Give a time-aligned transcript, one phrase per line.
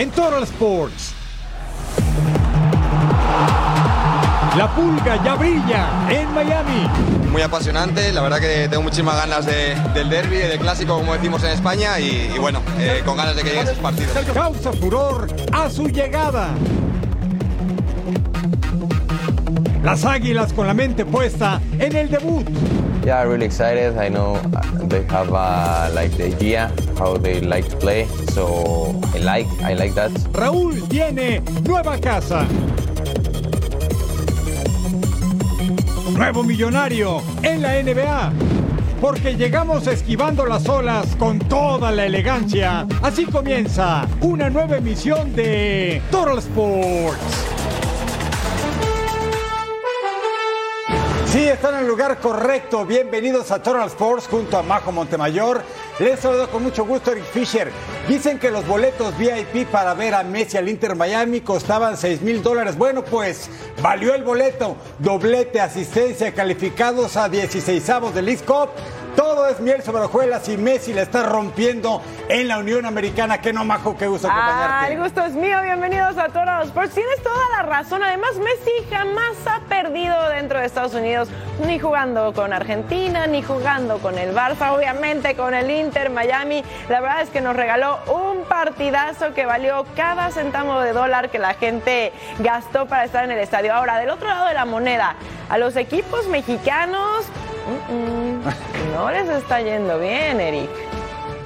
[0.00, 1.12] En Total Sports.
[4.56, 6.88] La pulga ya brilla en Miami.
[7.30, 11.42] Muy apasionante, la verdad que tengo muchísimas ganas de- del derby, del clásico como decimos
[11.44, 14.12] en España y, y bueno, eh, con ganas de que lleguen esos partidos.
[14.34, 16.48] Causa furor a su llegada.
[19.84, 22.46] Las águilas con la mente puesta en el debut.
[23.04, 23.96] Yeah, really excited.
[23.96, 24.36] I know
[24.84, 29.72] they have uh, like the idea how they like to play, so I like I
[29.72, 30.10] like that.
[30.32, 32.46] Raúl tiene nueva casa.
[36.14, 38.32] Nuevo millonario en la NBA.
[39.00, 42.86] Porque llegamos esquivando las olas con toda la elegancia.
[43.02, 47.49] Así comienza una nueva emisión de Total Sports.
[51.30, 52.84] Sí, están en el lugar correcto.
[52.84, 55.62] Bienvenidos a Total Sports junto a Majo Montemayor.
[56.00, 57.70] Les saludo con mucho gusto Eric Fisher.
[58.08, 62.42] Dicen que los boletos VIP para ver a Messi al Inter Miami costaban 6 mil
[62.42, 62.76] dólares.
[62.76, 63.48] Bueno, pues
[63.80, 64.76] valió el boleto.
[64.98, 68.70] Doblete, asistencia, calificados a 16 avos del League Cup.
[69.16, 73.40] Todo es miel sobre hojuelas y Messi le está rompiendo en la Unión Americana.
[73.40, 74.94] Que no, Majo, qué gusto Ah, acompañarte.
[74.94, 75.58] el gusto es mío.
[75.62, 76.94] Bienvenidos a Toros Sports.
[76.94, 78.02] Tienes toda la razón.
[78.02, 81.28] Además, Messi jamás ha perdido dentro de Estados Unidos,
[81.66, 86.64] ni jugando con Argentina, ni jugando con el Barça, obviamente con el Inter Miami.
[86.88, 91.38] La verdad es que nos regaló un partidazo que valió cada centavo de dólar que
[91.38, 93.74] la gente gastó para estar en el estadio.
[93.74, 95.16] Ahora, del otro lado de la moneda,
[95.50, 97.26] a los equipos mexicanos
[97.66, 100.70] mm, mm, no les está yendo bien, Eric.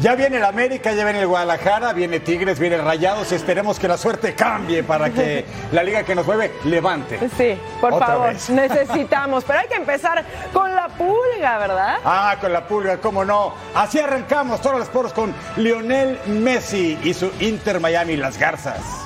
[0.01, 3.33] Ya viene el América, ya viene el Guadalajara, viene Tigres, viene Rayados.
[3.33, 7.19] Esperemos que la suerte cambie para que la liga que nos mueve levante.
[7.39, 8.51] Sí, por Otra favor, vez.
[8.51, 9.45] necesitamos.
[9.45, 11.97] Pero hay que empezar con la pulga, ¿verdad?
[12.05, 13.55] Ah, con la pulga, cómo no.
[13.75, 19.04] Así arrancamos todos los sports con Lionel Messi y su Inter Miami, las Garzas.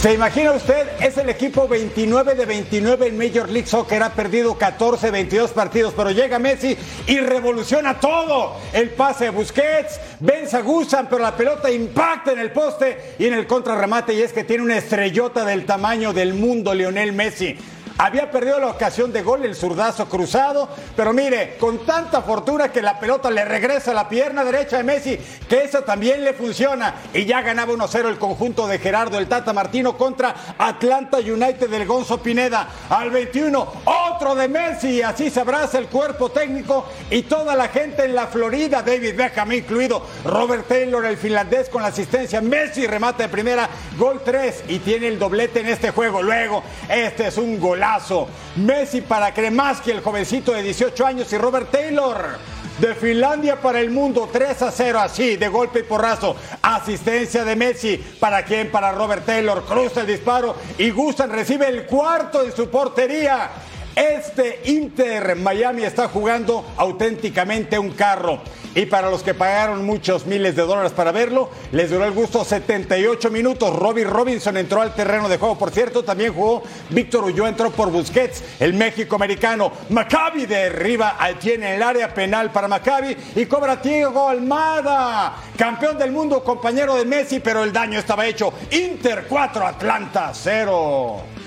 [0.00, 0.86] ¿Se imagina usted?
[1.00, 4.00] Es el equipo 29 de 29 en Major League Soccer.
[4.00, 6.76] Ha perdido 14, 22 partidos, pero llega Messi
[7.08, 8.54] y revoluciona todo.
[8.72, 13.26] El pase de Busquets, vence a Gusan, pero la pelota impacta en el poste y
[13.26, 14.14] en el contrarremate.
[14.14, 17.58] Y es que tiene una estrellota del tamaño del mundo, Lionel Messi.
[18.00, 22.80] Había perdido la ocasión de gol, el zurdazo cruzado, pero mire, con tanta fortuna que
[22.80, 26.94] la pelota le regresa a la pierna derecha de Messi, que eso también le funciona.
[27.12, 31.86] Y ya ganaba 1-0 el conjunto de Gerardo el Tata Martino contra Atlanta United del
[31.88, 32.68] Gonzo Pineda.
[32.88, 33.72] Al 21,
[34.18, 38.26] otro de Messi, así se abraza el cuerpo técnico y toda la gente en la
[38.26, 43.68] Florida, David Beckham incluido, Robert Taylor, el finlandés con la asistencia, Messi remata de primera,
[43.96, 46.20] gol 3 y tiene el doblete en este juego.
[46.20, 48.26] Luego, este es un golazo.
[48.56, 52.38] Messi para Kremaski, el jovencito de 18 años, y Robert Taylor.
[52.80, 56.36] De Finlandia para el mundo, 3 a 0, así, de golpe y porrazo.
[56.62, 57.96] Asistencia de Messi.
[57.96, 58.70] ¿Para quién?
[58.70, 59.64] Para Robert Taylor.
[59.64, 63.50] Cruza el disparo y Gustan recibe el cuarto en su portería.
[63.98, 68.40] Este Inter Miami está jugando auténticamente un carro.
[68.76, 72.44] Y para los que pagaron muchos miles de dólares para verlo, les duró el gusto
[72.44, 73.74] 78 minutos.
[73.74, 75.58] Robbie Robinson entró al terreno de juego.
[75.58, 79.72] Por cierto, también jugó Víctor Ulloa, entró por Busquets, el México americano.
[79.88, 85.38] Maccabi derriba al tiene el área penal para Maccabi y cobra Diego Almada.
[85.56, 88.52] Campeón del mundo, compañero de Messi, pero el daño estaba hecho.
[88.70, 91.37] Inter 4, Atlanta 0.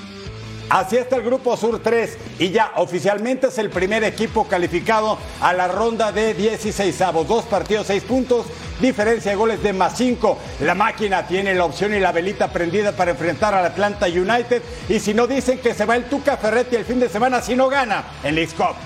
[0.72, 5.52] Así está el Grupo Sur 3 y ya oficialmente es el primer equipo calificado a
[5.52, 7.28] la ronda de 16 avos.
[7.28, 8.46] Dos partidos, seis puntos,
[8.80, 10.38] diferencia de goles de más 5.
[10.62, 14.64] La máquina tiene la opción y la velita prendida para enfrentar al Atlanta United.
[14.88, 17.54] Y si no dicen que se va el Tuca Ferretti el fin de semana si
[17.54, 18.78] no gana en League Cup.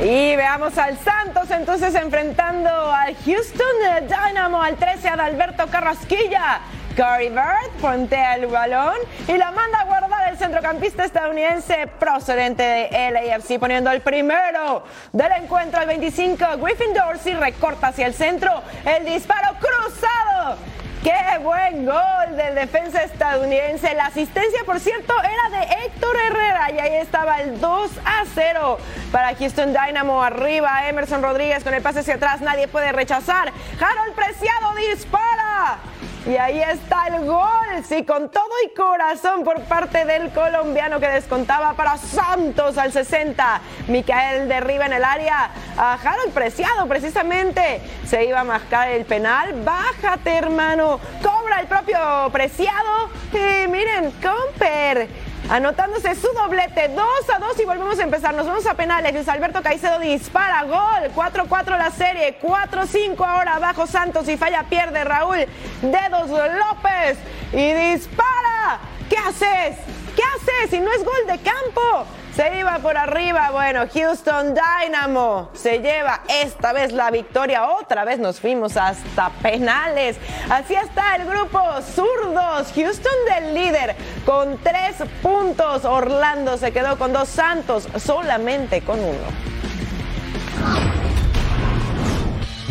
[0.00, 6.60] Y veamos al Santos entonces enfrentando al Houston Dynamo al 13 Adalberto Carrasquilla.
[6.96, 8.96] Corey Bird pontea el balón
[9.26, 15.32] y la manda a guardar el centrocampista estadounidense procedente de LAFC poniendo el primero del
[15.32, 16.44] encuentro al 25.
[16.58, 20.58] Griffin Dorsey recorta hacia el centro el disparo cruzado
[21.02, 23.92] ¡Qué buen gol del defensa estadounidense!
[23.94, 28.78] La asistencia, por cierto, era de Héctor Herrera y ahí estaba el 2 a 0
[29.10, 30.22] para Houston Dynamo.
[30.22, 33.52] Arriba Emerson Rodríguez con el pase hacia atrás, nadie puede rechazar.
[33.80, 35.78] Harold Preciado dispara.
[36.24, 41.08] Y ahí está el gol, sí, con todo y corazón por parte del colombiano que
[41.08, 43.60] descontaba para Santos al 60.
[43.88, 47.80] Micael derriba en el área a Harold Preciado, precisamente.
[48.06, 49.64] Se iba a marcar el penal.
[49.64, 51.00] Bájate, hermano.
[51.20, 51.98] Cobra el propio
[52.30, 53.10] Preciado.
[53.32, 57.04] Y miren, Comper anotándose su doblete, 2
[57.34, 58.34] a 2 y volvemos a empezar.
[58.34, 59.12] Nos vamos a penales.
[59.12, 65.04] Luis Alberto Caicedo dispara, gol, 4-4 la serie, 4-5 ahora abajo Santos y falla, pierde
[65.04, 65.46] Raúl
[65.82, 67.18] Dedos López
[67.52, 68.80] y dispara.
[69.08, 69.76] ¿Qué haces?
[70.16, 70.70] ¿Qué haces?
[70.70, 72.06] Si no es gol de campo.
[72.34, 73.50] Se iba por arriba.
[73.52, 77.68] Bueno, Houston Dynamo se lleva esta vez la victoria.
[77.68, 80.16] Otra vez nos fuimos hasta penales.
[80.48, 82.72] Así está el grupo zurdos.
[82.74, 85.84] Houston del líder con tres puntos.
[85.84, 89.51] Orlando se quedó con dos Santos solamente con uno.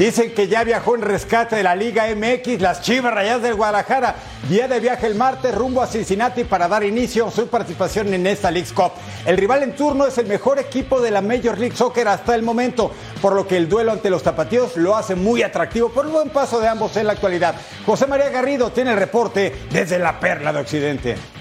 [0.02, 4.16] Dicen que ya viajó en rescate de la Liga MX, las Chivas Rayadas del Guadalajara.
[4.50, 8.26] Día de viaje el martes rumbo a Cincinnati para dar inicio a su participación en
[8.26, 8.94] esta League Cup.
[9.28, 12.42] El rival en turno es el mejor equipo de la Major League Soccer hasta el
[12.42, 16.12] momento, por lo que el duelo ante los tapatíos lo hace muy atractivo por el
[16.12, 17.54] buen paso de ambos en la actualidad.
[17.86, 21.41] José María Garrido tiene el reporte desde la Perla de Occidente.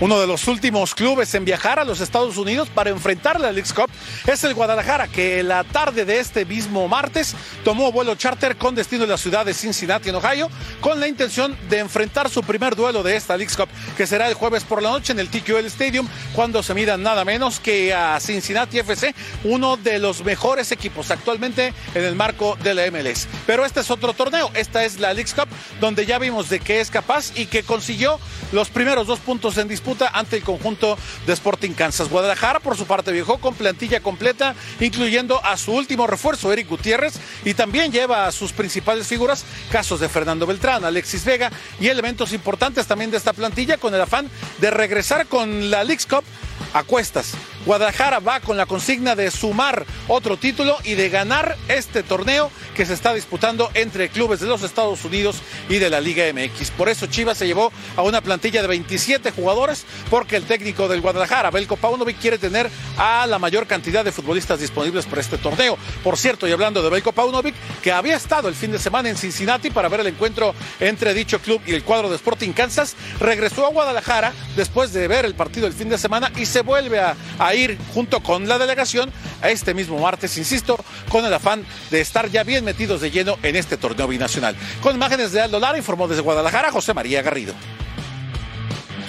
[0.00, 3.68] Uno de los últimos clubes en viajar a los Estados Unidos para enfrentar la League
[3.74, 3.90] Cup
[4.26, 9.04] es el Guadalajara, que la tarde de este mismo martes tomó vuelo charter con destino
[9.04, 10.48] en la ciudad de Cincinnati, en Ohio,
[10.80, 14.32] con la intención de enfrentar su primer duelo de esta League Cup, que será el
[14.32, 18.18] jueves por la noche en el TQL Stadium, cuando se midan nada menos que a
[18.20, 19.14] Cincinnati FC,
[19.44, 23.28] uno de los mejores equipos actualmente en el marco de la MLS.
[23.46, 25.48] Pero este es otro torneo, esta es la League Cup,
[25.78, 28.18] donde ya vimos de que es capaz y que consiguió
[28.52, 30.96] los primeros dos puntos en disputa ante el conjunto
[31.26, 32.08] de Sporting Kansas.
[32.08, 37.14] Guadalajara, por su parte, viajó con plantilla completa, incluyendo a su último refuerzo, Eric Gutiérrez,
[37.44, 41.50] y también lleva a sus principales figuras, casos de Fernando Beltrán, Alexis Vega
[41.80, 46.06] y elementos importantes también de esta plantilla con el afán de regresar con la Leagues
[46.06, 46.24] Cup
[46.72, 47.34] a cuestas.
[47.66, 52.86] Guadalajara va con la consigna de sumar otro título y de ganar este torneo que
[52.86, 55.36] se está disputando entre clubes de los Estados Unidos
[55.68, 56.70] y de la Liga MX.
[56.70, 61.00] Por eso Chivas se llevó a una plantilla de 27 jugadores porque el técnico del
[61.00, 65.76] Guadalajara, Belko Paunovic, quiere tener a la mayor cantidad de futbolistas disponibles para este torneo.
[66.02, 69.16] Por cierto, y hablando de Belko Paunovic, que había estado el fin de semana en
[69.16, 73.66] Cincinnati para ver el encuentro entre dicho club y el cuadro de Sporting Kansas, regresó
[73.66, 77.16] a Guadalajara después de ver el partido el fin de semana y se vuelve a,
[77.38, 79.10] a ir junto con la delegación
[79.42, 83.38] a este mismo martes, insisto, con el afán de estar ya bien metidos de lleno
[83.42, 84.56] en este torneo binacional.
[84.82, 87.54] Con imágenes de Aldo Lara, informó desde Guadalajara José María Garrido.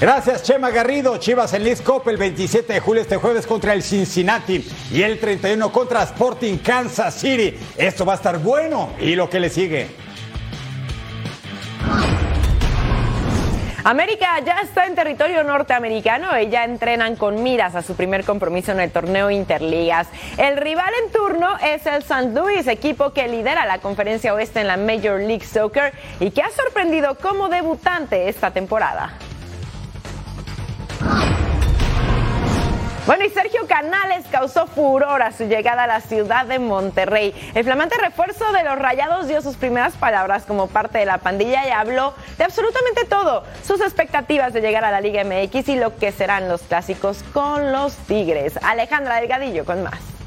[0.02, 1.18] Gracias, Chema Garrido.
[1.18, 5.20] Chivas en Leeds Cup el 27 de julio este jueves contra el Cincinnati y el
[5.20, 7.56] 31 contra Sporting Kansas City.
[7.78, 10.11] Esto va a estar bueno y lo que le sigue.
[13.84, 18.72] América ya está en territorio norteamericano y ya entrenan con miras a su primer compromiso
[18.72, 20.08] en el torneo Interligas.
[20.38, 22.30] El rival en turno es el St.
[22.32, 26.52] Louis, equipo que lidera la conferencia oeste en la Major League Soccer y que ha
[26.52, 29.14] sorprendido como debutante esta temporada.
[33.08, 37.34] Bueno, y Sergio Canales causó furor a su llegada a la ciudad de Monterrey.
[37.56, 41.68] El flamante refuerzo de los Rayados dio sus primeras palabras como parte de la pandilla
[41.68, 45.98] y habló de absolutamente todo, sus expectativas de llegar a la Liga MX y lo
[45.98, 48.60] que serán los clásicos con los Tigres.
[48.62, 50.21] Alejandra Delgadillo con más.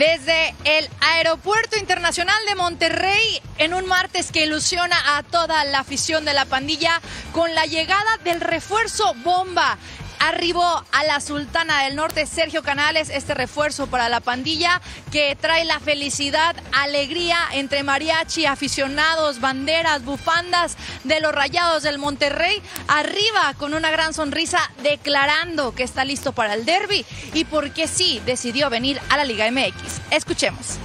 [0.00, 6.24] Desde el Aeropuerto Internacional de Monterrey, en un martes que ilusiona a toda la afición
[6.24, 7.02] de la pandilla
[7.32, 9.76] con la llegada del refuerzo bomba.
[10.20, 15.64] Arribó a la Sultana del Norte Sergio Canales, este refuerzo para la pandilla que trae
[15.64, 22.60] la felicidad, alegría entre mariachi, aficionados, banderas, bufandas de los rayados del Monterrey.
[22.86, 28.20] Arriba con una gran sonrisa declarando que está listo para el derby y porque sí
[28.26, 30.00] decidió venir a la Liga MX.
[30.10, 30.78] Escuchemos.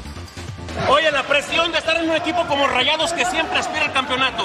[0.89, 4.44] Oye, la presión de estar en un equipo como Rayados que siempre aspira al campeonato.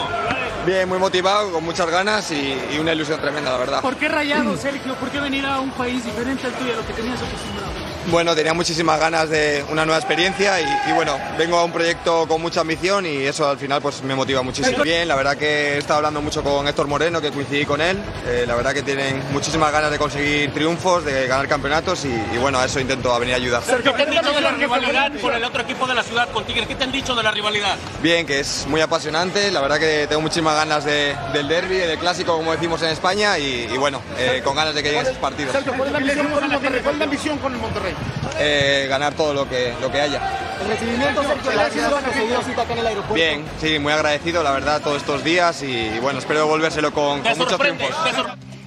[0.64, 3.80] Bien, muy motivado, con muchas ganas y, y una ilusión tremenda, la verdad.
[3.80, 4.94] ¿Por qué Rayados, Sergio?
[4.94, 7.69] ¿Por qué venir a un país diferente al tuyo, a lo que tenías acostumbrado?
[8.10, 12.26] Bueno, tenía muchísimas ganas de una nueva experiencia y, y, bueno, vengo a un proyecto
[12.26, 14.82] con mucha ambición y eso al final pues me motiva muchísimo.
[14.82, 17.96] Bien, la verdad que he estado hablando mucho con Héctor Moreno, que coincidí con él.
[18.26, 22.38] Eh, la verdad que tienen muchísimas ganas de conseguir triunfos, de ganar campeonatos y, y
[22.38, 23.62] bueno, a eso intento venir a ayudar.
[23.62, 26.44] ¿Qué te han dicho de la rivalidad con el otro equipo de la ciudad, con
[26.44, 26.66] Tigres?
[26.66, 27.76] ¿Qué te han dicho de la rivalidad?
[28.02, 31.98] Bien, que es muy apasionante, la verdad que tengo muchísimas ganas de, del derby, del
[31.98, 35.18] clásico como decimos en España y, y bueno, eh, con ganas de que lleguen esos
[35.18, 35.54] partidos.
[35.76, 35.92] ¿cuál es
[36.98, 37.94] la ambición con el Monterrey?
[38.38, 40.20] Eh, ganar todo lo que, lo que haya.
[40.62, 42.44] El recibimiento, Sergio, gracias.
[42.46, 43.14] cita acá en el aeropuerto.
[43.14, 47.22] Bien, sí, muy agradecido, la verdad, todos estos días y, y bueno, espero devolvérselo con,
[47.22, 47.94] con muchos triunfos.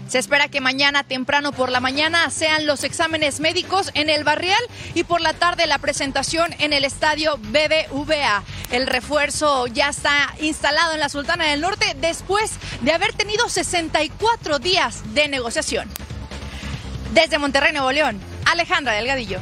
[0.08, 4.62] Se espera que mañana temprano por la mañana sean los exámenes médicos en el Barrial
[4.94, 8.44] y por la tarde la presentación en el estadio BBVA.
[8.70, 14.60] El refuerzo ya está instalado en la Sultana del Norte después de haber tenido 64
[14.60, 15.90] días de negociación.
[17.14, 18.20] Desde Monterrey, Nuevo León,
[18.54, 19.40] Alejandra Delgadillo.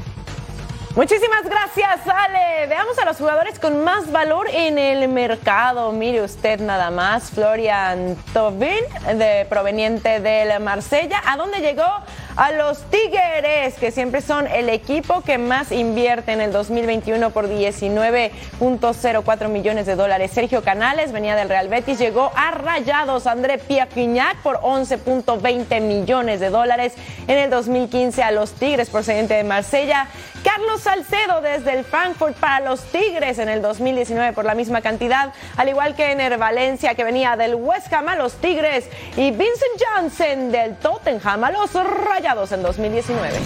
[0.96, 2.68] Muchísimas gracias, Ale.
[2.68, 5.92] Veamos a los jugadores con más valor en el mercado.
[5.92, 8.84] Mire usted nada más, Florian Tobin,
[9.18, 11.22] de, proveniente del Marsella.
[11.26, 11.86] ¿A dónde llegó?
[12.36, 17.50] A los Tigres, que siempre son el equipo que más invierte en el 2021 por
[17.50, 20.32] 19.04 millones de dólares.
[20.34, 23.28] Sergio Canales venía del Real Betis, llegó a Rayados.
[23.28, 26.94] André Piaquiñac por 11.20 millones de dólares
[27.28, 30.08] en el 2015 a los Tigres procedente de Marsella.
[30.44, 35.34] Carlos Salcedo desde el Frankfurt para los Tigres en el 2019 por la misma cantidad,
[35.58, 39.80] al igual que Ener Valencia que venía del West Ham a los Tigres y Vincent
[39.80, 43.40] Johnson del Tottenham a los Rayados en 2019.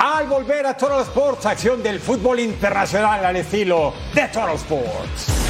[0.00, 5.43] Al volver a Total Sports, acción del fútbol internacional al estilo de Total Sports.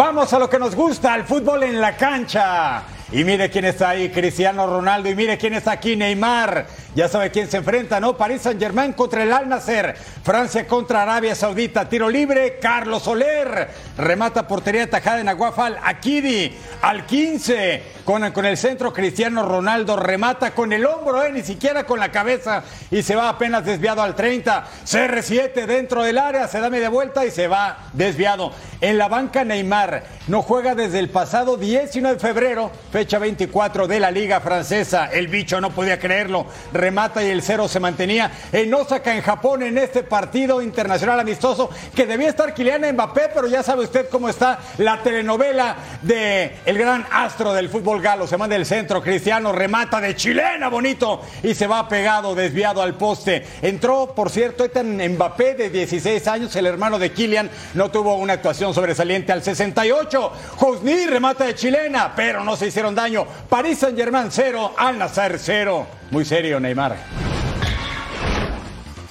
[0.00, 2.84] Vamos a lo que nos gusta, el fútbol en la cancha.
[3.12, 5.10] Y mire quién está ahí, Cristiano Ronaldo.
[5.10, 6.66] Y mire quién está aquí, Neymar.
[6.94, 8.16] Ya sabe quién se enfrenta, ¿no?
[8.16, 9.94] París Saint Germain contra el Al Nasser.
[10.24, 11.88] Francia contra Arabia Saudita.
[11.88, 13.68] Tiro libre, Carlos Soler.
[13.96, 15.78] Remata portería tajada en Aguafal.
[15.84, 18.00] Akidi al 15.
[18.04, 21.30] Con, con el centro, Cristiano Ronaldo remata con el hombro, ¿eh?
[21.30, 22.64] ni siquiera con la cabeza.
[22.90, 24.66] Y se va apenas desviado al 30.
[24.84, 28.52] CR7 dentro del área, se da media vuelta y se va desviado.
[28.80, 34.00] En la banca, Neymar no juega desde el pasado 19 de febrero, fecha 24 de
[34.00, 35.06] la Liga Francesa.
[35.06, 36.46] El bicho no podía creerlo.
[36.80, 41.70] Remata y el cero se mantenía en Osaka, en Japón, en este partido internacional amistoso
[41.94, 46.78] que debía estar Kylian Mbappé, pero ya sabe usted cómo está la telenovela de el
[46.78, 48.26] gran astro del fútbol galo.
[48.26, 52.94] Se manda el centro, Cristiano remata de chilena, bonito, y se va pegado, desviado al
[52.94, 53.46] poste.
[53.60, 58.34] Entró, por cierto, Ethan Mbappé de 16 años, el hermano de Kylian, no tuvo una
[58.34, 60.32] actuación sobresaliente al 68.
[60.56, 63.26] Josni remata de chilena, pero no se hicieron daño.
[63.48, 65.99] París Saint Germain 0, Al Nassr 0.
[66.10, 66.96] Muy serio, Neymar.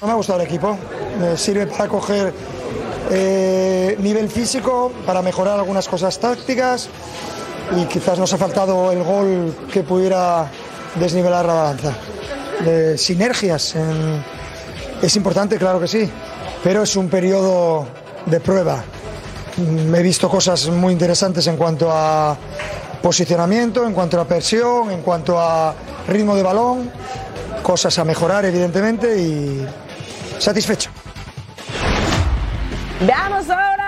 [0.01, 0.77] No me ha gustado el equipo.
[1.19, 2.33] Me sirve para coger
[3.11, 6.89] eh, nivel físico, para mejorar algunas cosas tácticas
[7.75, 10.47] y quizás nos ha faltado el gol que pudiera
[10.95, 11.93] desnivelar la balanza.
[12.97, 13.75] Sinergias
[15.01, 16.09] es importante, claro que sí,
[16.63, 17.87] pero es un periodo
[18.25, 18.83] de prueba.
[19.57, 22.35] Mm, He visto cosas muy interesantes en cuanto a
[23.01, 25.73] posicionamiento, en cuanto a presión, en cuanto a
[26.09, 26.91] ritmo de balón,
[27.63, 29.67] cosas a mejorar evidentemente y
[30.37, 30.89] satisfecho.
[33.01, 33.78] Veamos ahora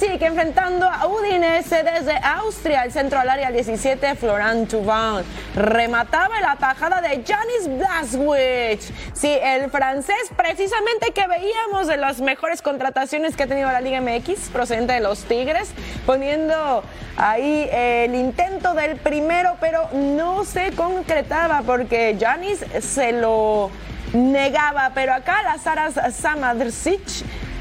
[0.00, 2.84] Leipzig enfrentando a Udinese desde Austria.
[2.84, 5.24] El centro al área 17, Florent Thauvin.
[5.54, 8.92] Remataba la tajada de Janis Blaswich.
[9.12, 14.00] Sí, el francés precisamente que veíamos de las mejores contrataciones que ha tenido la Liga
[14.00, 15.70] MX, procedente de los Tigres,
[16.06, 16.82] poniendo
[17.16, 23.70] ahí el intento del primero, pero no se concretaba porque Janis se lo
[24.12, 24.92] negaba.
[24.94, 27.00] Pero acá las aras Samadrsic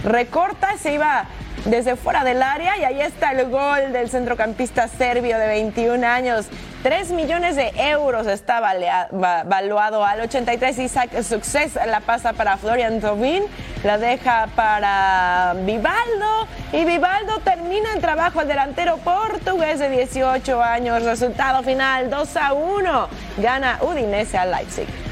[0.03, 1.25] recorta, se iba
[1.65, 6.47] desde fuera del área y ahí está el gol del centrocampista serbio de 21 años.
[6.83, 13.43] 3 millones de euros está valuado al 83 Isaac Success, la pasa para Florian Tobin,
[13.83, 21.03] la deja para Vivaldo y Vivaldo termina el trabajo el delantero portugués de 18 años.
[21.03, 23.07] Resultado final 2 a 1,
[23.39, 25.08] gana Udinese al Leipzig.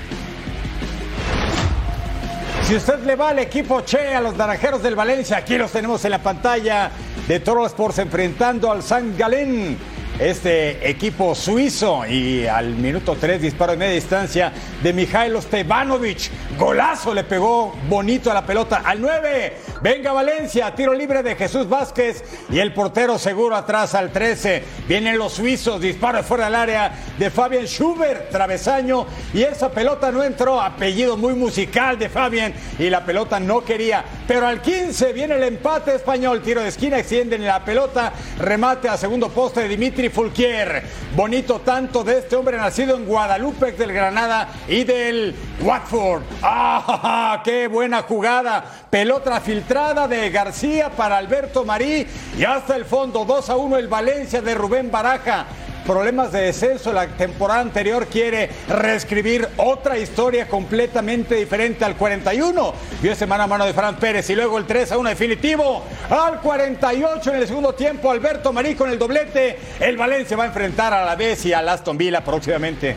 [2.67, 6.03] Si usted le va al equipo Che, a los naranjeros del Valencia, aquí los tenemos
[6.03, 6.91] en la pantalla
[7.25, 9.77] de Toro Sports enfrentando al San Galén.
[10.19, 12.05] Este equipo suizo.
[12.05, 16.29] Y al minuto 3, disparo de media distancia de Mijailo Stevanovic.
[16.57, 18.81] Golazo le pegó bonito a la pelota.
[18.83, 22.23] Al 9, venga Valencia, tiro libre de Jesús Vázquez.
[22.49, 24.63] Y el portero seguro atrás al 13.
[24.87, 29.05] Vienen los suizos, disparo fuera del área de Fabian Schubert, travesaño.
[29.33, 30.59] Y esa pelota no entró.
[30.61, 32.53] Apellido muy musical de Fabian.
[32.79, 34.03] Y la pelota no quería.
[34.27, 36.41] Pero al 15 viene el empate español.
[36.41, 38.13] Tiro de esquina, extienden la pelota.
[38.39, 40.83] Remate a segundo poste de Dimitri Fulquier.
[41.15, 46.23] Bonito tanto de este hombre nacido en Guadalupe del Granada y del Watford.
[46.41, 47.41] ¡Ah!
[47.43, 48.63] ¡Qué buena jugada!
[48.89, 52.07] Pelota filtrada de García para Alberto Marí.
[52.37, 55.45] Y hasta el fondo, 2 a 1 el Valencia de Rubén Baraja
[55.87, 56.91] problemas de descenso.
[56.91, 62.73] La temporada anterior quiere reescribir otra historia completamente diferente al 41.
[63.01, 65.83] Vio ese mano a mano de Fran Pérez y luego el 3 a 1 definitivo.
[66.09, 69.57] Al 48 en el segundo tiempo, Alberto Marí con el doblete.
[69.79, 72.95] El Valencia va a enfrentar a la vez y al Aston Villa próximamente.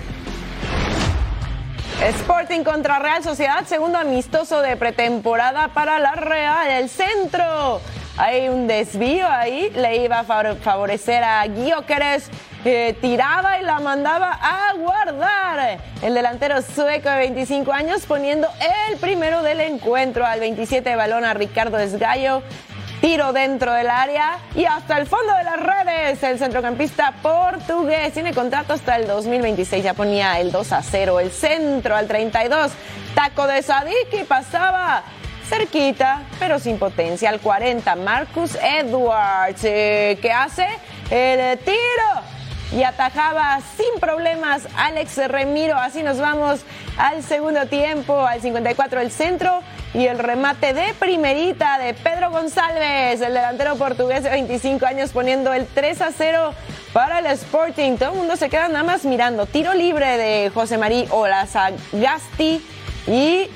[2.02, 6.68] Sporting contra Real Sociedad, segundo amistoso de pretemporada para la Real.
[6.68, 7.80] El centro.
[8.16, 12.28] Hay un desvío ahí, le iba a favorecer a Guioqueres
[12.62, 15.78] que tiraba y la mandaba a guardar.
[16.02, 18.48] El delantero sueco de 25 años poniendo
[18.88, 22.42] el primero del encuentro al 27 de balón a Ricardo Esgallo.
[23.00, 26.22] Tiro dentro del área y hasta el fondo de las redes.
[26.22, 29.82] El centrocampista portugués tiene contrato hasta el 2026.
[29.82, 31.18] Ya ponía el 2 a 0.
[31.20, 32.72] El centro al 32.
[33.14, 35.02] Taco de Sadik y pasaba
[35.48, 37.30] cerquita, pero sin potencia.
[37.30, 39.64] Al 40, Marcus Edwards.
[39.64, 40.66] Eh, ¿Qué hace?
[41.10, 42.29] El tiro
[42.72, 45.76] y atajaba sin problemas Alex Remiro.
[45.76, 46.60] Así nos vamos
[46.96, 49.62] al segundo tiempo, al 54 el centro
[49.92, 55.52] y el remate de primerita de Pedro González, el delantero portugués de 25 años poniendo
[55.52, 56.54] el 3 a 0
[56.92, 57.96] para el Sporting.
[57.96, 59.46] Todo el mundo se queda nada más mirando.
[59.46, 62.64] Tiro libre de José María Olazagasti
[63.08, 63.48] y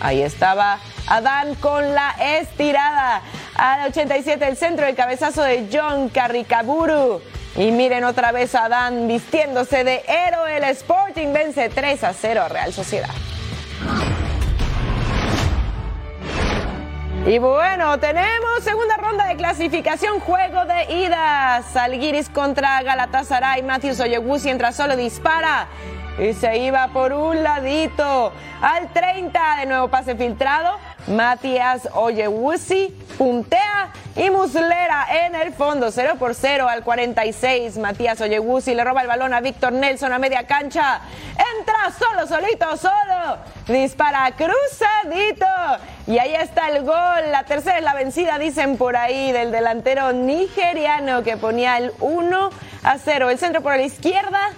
[0.00, 2.10] ahí estaba Adán con la
[2.40, 3.22] estirada.
[3.56, 7.22] Al 87 el centro, el cabezazo de John Carricaburu.
[7.56, 10.56] Y miren otra vez a Dan vistiéndose de héroe.
[10.56, 13.10] El Sporting vence 3 a 0 a Real Sociedad.
[17.26, 21.62] Y bueno, tenemos segunda ronda de clasificación, juego de ida.
[21.72, 23.62] Salguiris contra Galatasaray.
[23.62, 25.68] Matthews Oyewusi entra solo, dispara.
[26.18, 28.32] Y se iba por un ladito.
[28.60, 30.76] Al 30, de nuevo pase filtrado.
[31.06, 32.88] Matías Oyewusi
[33.18, 37.78] puntea y Muslera en el fondo, 0 por 0 al 46.
[37.78, 41.00] Matías Oyewusi le roba el balón a Víctor Nelson a media cancha.
[41.58, 43.38] Entra solo, solito, solo.
[43.66, 45.46] Dispara cruzadito.
[46.06, 47.30] Y ahí está el gol.
[47.30, 52.50] La tercera es la vencida, dicen por ahí, del delantero nigeriano que ponía el 1
[52.82, 53.30] a 0.
[53.30, 54.50] El centro por la izquierda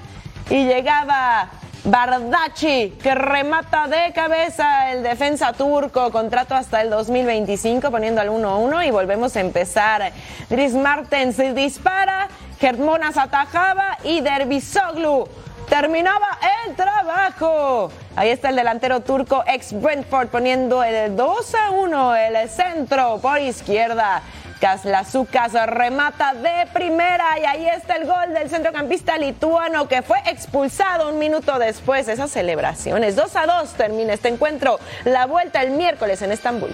[0.50, 1.48] y llegaba
[1.86, 8.88] Bardachi, que remata de cabeza el defensa turco, contrato hasta el 2025, poniendo al 1-1
[8.88, 10.10] y volvemos a empezar.
[10.50, 12.26] Dries Martens dispara,
[12.58, 15.28] Germonas atajaba y Derbisoglu
[15.68, 17.92] terminaba el trabajo.
[18.16, 24.22] Ahí está el delantero turco ex Brentford poniendo el 2 1, el centro por izquierda.
[24.66, 31.08] Kaslazukas remata de primera y ahí está el gol del centrocampista lituano que fue expulsado
[31.08, 33.14] un minuto después de esas celebraciones.
[33.14, 34.80] 2 a 2 termina este encuentro.
[35.04, 36.70] La vuelta el miércoles en Estambul.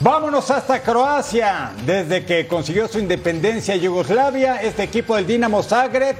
[0.00, 1.72] Vámonos hasta Croacia.
[1.84, 6.16] Desde que consiguió su independencia Yugoslavia, este equipo del Dinamo Zagreb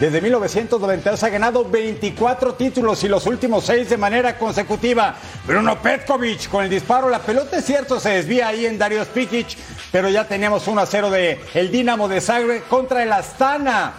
[0.00, 5.14] desde 1992 ha ganado 24 títulos y los últimos seis de manera consecutiva.
[5.46, 9.58] Bruno Petkovic con el disparo, la pelota es cierto, se desvía ahí en Dario Spikic,
[9.92, 13.92] pero ya teníamos 1 a 0 de el Dinamo de Zagreb contra el Astana.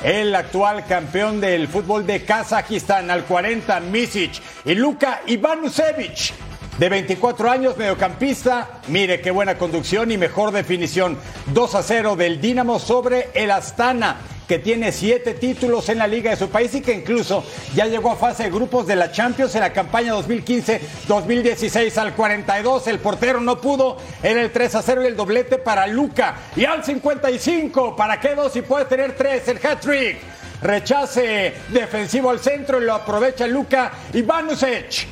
[0.00, 6.34] El actual campeón del fútbol de Kazajistán al 40, Misic y Luka Ivanusevic
[6.78, 8.78] de 24 años, mediocampista.
[8.86, 11.18] Mire qué buena conducción y mejor definición.
[11.46, 16.30] 2 a 0 del Dinamo sobre el Astana que tiene siete títulos en la liga
[16.30, 19.54] de su país y que incluso ya llegó a fase de grupos de la Champions
[19.54, 22.86] en la campaña 2015-2016 al 42.
[22.86, 26.36] El portero no pudo en el 3 a 0 y el doblete para Luca.
[26.56, 29.46] Y al 55, ¿para qué dos si puede tener tres?
[29.48, 30.16] El hat-trick.
[30.62, 35.06] Rechace defensivo al centro y lo aprovecha Luca Ivanusic.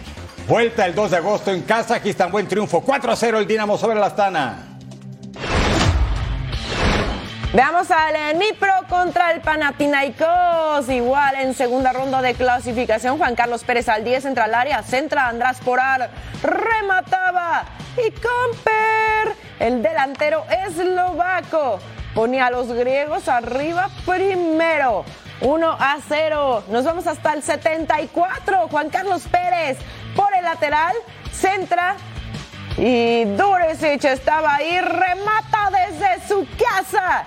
[0.49, 1.99] Vuelta el 2 de agosto en casa.
[1.99, 2.81] Está buen triunfo.
[2.81, 4.66] 4 a 0 el Dinamo sobre la Astana.
[7.57, 10.91] Veamos al Nipro contra el Panathinaikos.
[10.91, 15.27] Igual en segunda ronda de clasificación, Juan Carlos Pérez al 10 entra al área, centra
[15.27, 16.11] András Porar,
[16.43, 17.65] remataba
[17.97, 21.79] y Comper, el delantero eslovaco,
[22.15, 25.07] ponía a los griegos arriba primero.
[25.41, 26.65] 1 a 0.
[26.69, 28.69] Nos vamos hasta el 74.
[28.69, 29.79] Juan Carlos Pérez
[30.15, 30.95] por el lateral,
[31.33, 31.97] centra
[32.77, 37.25] y Duricic estaba ahí, remata desde su casa.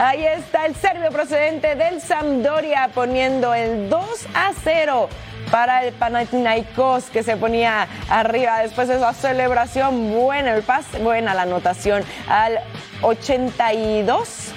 [0.00, 5.08] Ahí está el serbio procedente del Sampdoria poniendo el 2 a 0
[5.50, 10.12] para el Panathinaikos que se ponía arriba después de esa celebración.
[10.12, 12.60] Buena el pase, buena la anotación al
[13.02, 14.52] 82.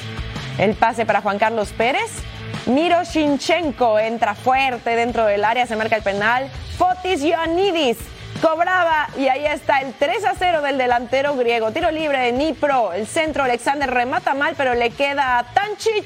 [0.59, 2.11] El pase para Juan Carlos Pérez.
[2.67, 6.51] Miro Shinchenko entra fuerte dentro del área, se marca el penal.
[6.77, 7.97] Fotis Ioannidis
[8.41, 11.71] cobraba y ahí está el 3 a 0 del delantero griego.
[11.71, 12.91] Tiro libre de Nipro.
[12.93, 16.05] El centro Alexander remata mal, pero le queda a Tancic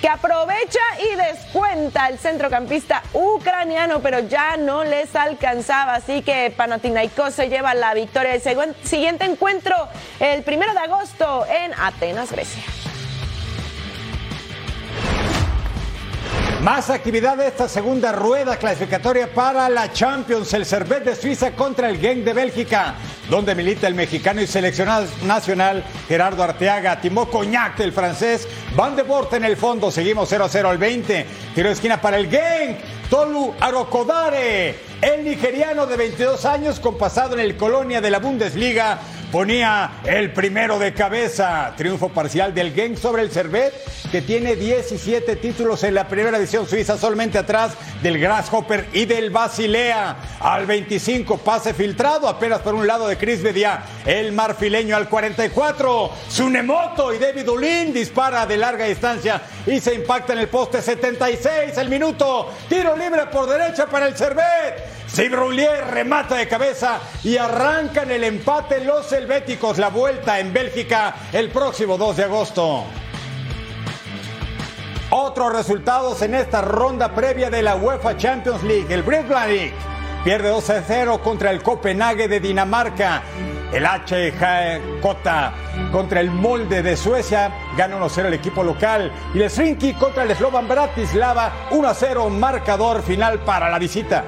[0.00, 5.94] que aprovecha y descuenta el centrocampista ucraniano, pero ya no les alcanzaba.
[5.94, 8.34] Así que Panathinaikos se lleva la victoria.
[8.34, 9.76] El siguiente encuentro,
[10.18, 12.81] el primero de agosto en Atenas, Grecia.
[16.62, 20.54] Más actividad de esta segunda rueda clasificatoria para la Champions.
[20.54, 22.94] El Servet de Suiza contra el Genk de Bélgica,
[23.28, 27.00] donde milita el mexicano y seleccionado nacional Gerardo Arteaga.
[27.00, 28.46] Timó Coñac, el francés.
[28.76, 29.90] Van de Bort en el fondo.
[29.90, 31.26] Seguimos 0-0 al 20.
[31.52, 32.78] Tiro de esquina para el Genk.
[33.10, 39.00] Tolu Arokodare, el nigeriano de 22 años con pasado en el Colonia de la Bundesliga
[39.32, 41.72] ponía el primero de cabeza.
[41.76, 43.72] Triunfo parcial del Genk sobre el Servet,
[44.12, 49.30] que tiene 17 títulos en la primera división suiza, solamente atrás del Grasshopper y del
[49.30, 50.16] Basilea.
[50.38, 53.82] Al 25, pase filtrado, apenas por un lado de Chris Bedia.
[54.04, 56.10] El marfileño al 44.
[56.28, 61.78] Sunemoto y David Ulin dispara de larga distancia y se impacta en el poste 76.
[61.78, 62.52] El minuto.
[62.68, 65.01] Tiro libre por derecha para el Servet.
[65.12, 69.76] Sibroulier remata de cabeza y arrancan el empate los helvéticos.
[69.76, 72.84] La vuelta en Bélgica el próximo 2 de agosto.
[75.10, 78.86] Otros resultados en esta ronda previa de la UEFA Champions League.
[78.88, 79.02] El
[79.46, 79.74] League
[80.24, 83.22] pierde 2 a 0 contra el Copenhague de Dinamarca.
[83.70, 85.00] El HJK
[85.90, 89.12] contra el Molde de Suecia gana 1-0 el equipo local.
[89.34, 94.24] Y el Srinky contra el Slovan Bratislava 1-0 marcador final para la visita.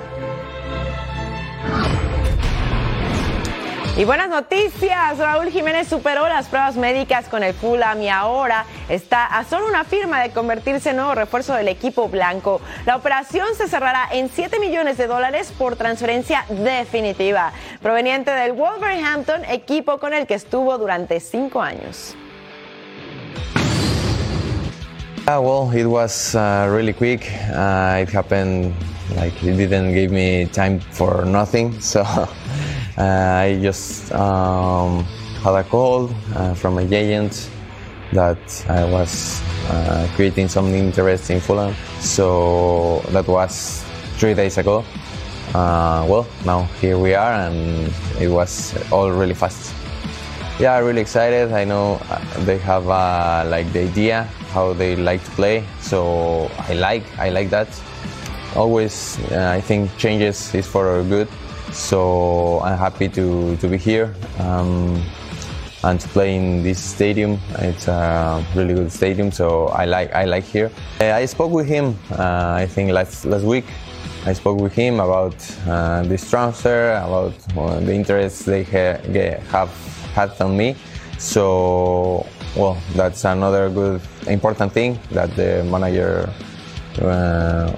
[3.96, 9.24] Y buenas noticias, Raúl Jiménez superó las pruebas médicas con el Fulham y ahora está
[9.24, 12.60] a solo una firma de convertirse en nuevo refuerzo del equipo blanco.
[12.86, 17.52] La operación se cerrará en 7 millones de dólares por transferencia definitiva,
[17.82, 22.16] proveniente del Wolverhampton, equipo con el que estuvo durante cinco años.
[25.28, 27.30] Uh, well, it was uh, really quick.
[27.50, 28.74] Uh, it happened
[29.16, 32.04] like it didn't give me time for nothing, so.
[32.96, 35.02] Uh, I just um,
[35.42, 37.50] had a call uh, from a agent
[38.12, 41.74] that I was uh, creating some interest in Fulham.
[42.00, 43.84] So that was
[44.16, 44.84] three days ago.
[45.54, 49.74] Uh, well, now here we are, and it was all really fast.
[50.60, 51.52] Yeah, really excited.
[51.52, 56.48] I know uh, they have uh, like the idea how they like to play, so
[56.68, 57.68] I like I like that.
[58.54, 61.28] Always, I think changes is for our good.
[61.74, 65.02] So I'm happy to, to be here um,
[65.82, 67.38] and to play in this stadium.
[67.58, 70.70] It's a really good stadium, so I like I like here.
[71.00, 71.98] Uh, I spoke with him.
[72.12, 73.64] Uh, I think last last week.
[74.24, 75.34] I spoke with him about
[75.68, 78.96] uh, this transfer, about uh, the interest they ha
[79.50, 79.70] have
[80.14, 80.76] had on me.
[81.18, 86.30] So, well, that's another good, important thing that the manager
[87.02, 87.72] uh,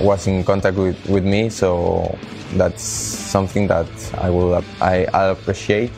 [0.00, 1.50] was in contact with, with me.
[1.50, 2.16] So
[2.56, 3.88] that's something that
[4.18, 5.90] I will I, appreciate.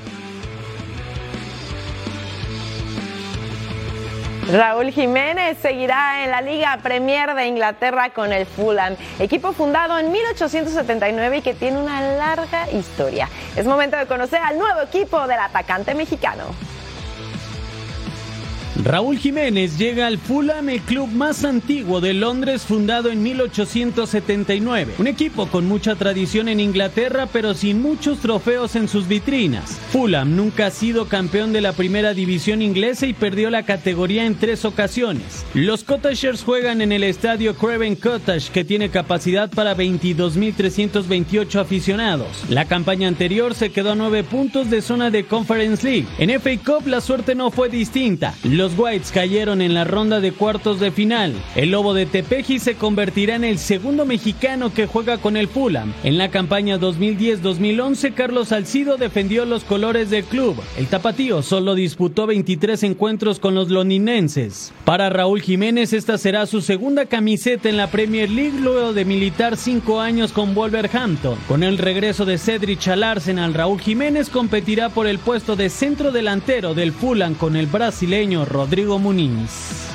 [4.50, 10.12] Raúl Jiménez seguirá en la Liga Premier de Inglaterra con el Fulham, equipo fundado en
[10.12, 13.30] 1879 y que tiene una larga historia.
[13.56, 16.44] Es momento de conocer al nuevo equipo del atacante mexicano.
[18.84, 24.94] Raúl Jiménez llega al Fulham, el club más antiguo de Londres, fundado en 1879.
[24.98, 29.78] Un equipo con mucha tradición en Inglaterra, pero sin muchos trofeos en sus vitrinas.
[29.92, 34.34] Fulham nunca ha sido campeón de la primera división inglesa y perdió la categoría en
[34.34, 35.46] tres ocasiones.
[35.54, 42.44] Los Cottagers juegan en el estadio Craven Cottage, que tiene capacidad para 22.328 aficionados.
[42.48, 46.08] La campaña anterior se quedó a nueve puntos de zona de Conference League.
[46.18, 50.32] En FA Cup la suerte no fue distinta los Whites cayeron en la ronda de
[50.32, 51.35] cuartos de final.
[51.56, 55.92] El Lobo de Tepeji se convertirá en el segundo mexicano que juega con el Fulham.
[56.04, 60.56] En la campaña 2010-2011, Carlos Salcido defendió los colores del club.
[60.76, 64.72] El tapatío solo disputó 23 encuentros con los loninenses.
[64.85, 69.56] Para Raúl Jiménez, esta será su segunda camiseta en la Premier League luego de militar
[69.56, 71.38] cinco años con Wolverhampton.
[71.48, 76.12] Con el regreso de Cedric al Arsenal, Raúl Jiménez competirá por el puesto de centro
[76.12, 79.88] delantero del Fulham con el brasileño Rodrigo Muniz.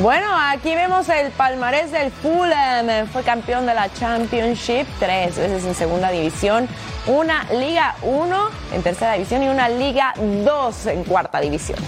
[0.00, 3.08] Bueno, aquí vemos el palmarés del Fulham.
[3.12, 6.68] Fue campeón de la Championship tres veces en segunda división,
[7.08, 11.78] una Liga 1 en tercera división y una Liga 2 en cuarta división.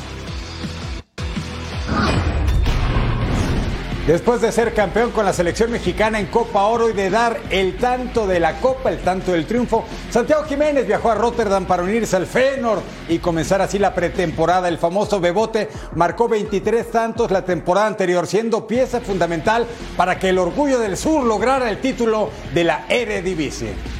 [4.11, 7.77] Después de ser campeón con la selección mexicana en Copa Oro y de dar el
[7.77, 12.17] tanto de la Copa, el tanto del triunfo, Santiago Jiménez viajó a Rotterdam para unirse
[12.17, 14.67] al Feyenoord y comenzar así la pretemporada.
[14.67, 19.65] El famoso Bebote marcó 23 tantos la temporada anterior, siendo pieza fundamental
[19.97, 24.00] para que el Orgullo del Sur lograra el título de la Eredivisie.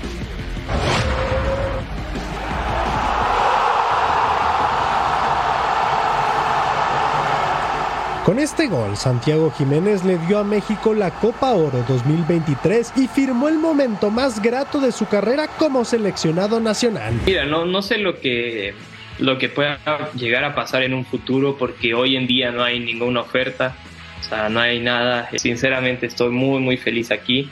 [8.31, 13.49] Con este gol, Santiago Jiménez le dio a México la Copa Oro 2023 y firmó
[13.49, 17.13] el momento más grato de su carrera como seleccionado nacional.
[17.27, 18.73] Mira, no, no sé lo que,
[19.19, 19.81] lo que pueda
[20.15, 23.75] llegar a pasar en un futuro porque hoy en día no hay ninguna oferta,
[24.21, 25.29] o sea, no hay nada.
[25.37, 27.51] Sinceramente estoy muy, muy feliz aquí.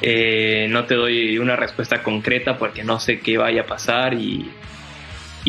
[0.00, 4.50] Eh, no te doy una respuesta concreta porque no sé qué vaya a pasar y,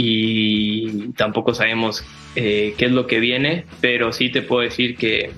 [0.01, 2.05] y tampoco sabemos
[2.37, 5.31] eh, qué es lo que viene, pero sí te puedo decir que,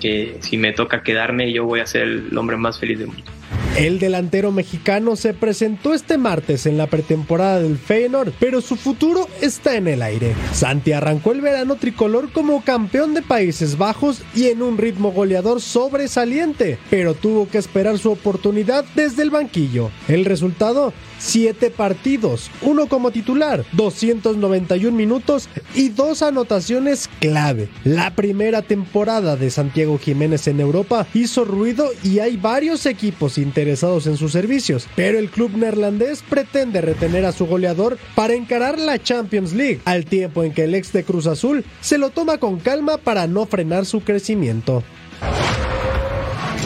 [0.00, 3.37] que si me toca quedarme yo voy a ser el hombre más feliz del mundo.
[3.78, 9.28] El delantero mexicano se presentó este martes en la pretemporada del Feyenoord, pero su futuro
[9.40, 10.34] está en el aire.
[10.52, 15.60] Santi arrancó el verano tricolor como campeón de Países Bajos y en un ritmo goleador
[15.60, 19.92] sobresaliente, pero tuvo que esperar su oportunidad desde el banquillo.
[20.08, 27.68] El resultado, 7 partidos, uno como titular, 291 minutos y dos anotaciones clave.
[27.84, 33.67] La primera temporada de Santiago Jiménez en Europa hizo ruido y hay varios equipos interesados
[33.68, 38.98] en sus servicios, pero el club neerlandés pretende retener a su goleador para encarar la
[38.98, 42.58] Champions League, al tiempo en que el ex de Cruz Azul se lo toma con
[42.58, 44.82] calma para no frenar su crecimiento.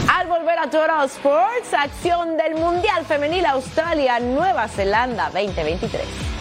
[0.09, 6.32] Al volver a Total Sports, acción del Mundial Femenil Australia-Nueva Zelanda 2023.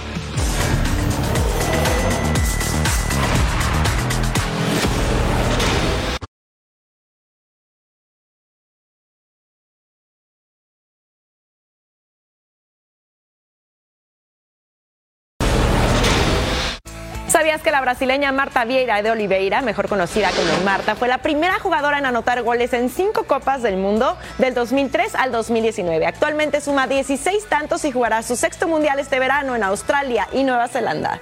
[17.53, 21.59] ¿Sabías que la brasileña Marta Vieira de Oliveira, mejor conocida como Marta, fue la primera
[21.59, 26.07] jugadora en anotar goles en cinco Copas del Mundo del 2003 al 2019?
[26.07, 30.67] Actualmente suma 16 tantos y jugará su sexto mundial este verano en Australia y Nueva
[30.67, 31.21] Zelanda.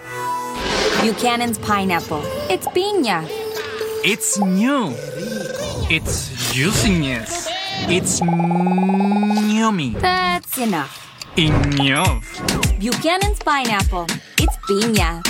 [1.02, 2.20] Buchanan's Pineapple.
[2.48, 3.24] It's piña.
[4.04, 4.94] It's new.
[5.90, 7.48] It's juiciness.
[7.88, 9.96] It's yummy.
[10.00, 10.96] That's enough.
[11.36, 12.22] Enough.
[12.78, 14.06] Buchanan's Pineapple.
[14.38, 15.29] It's piña.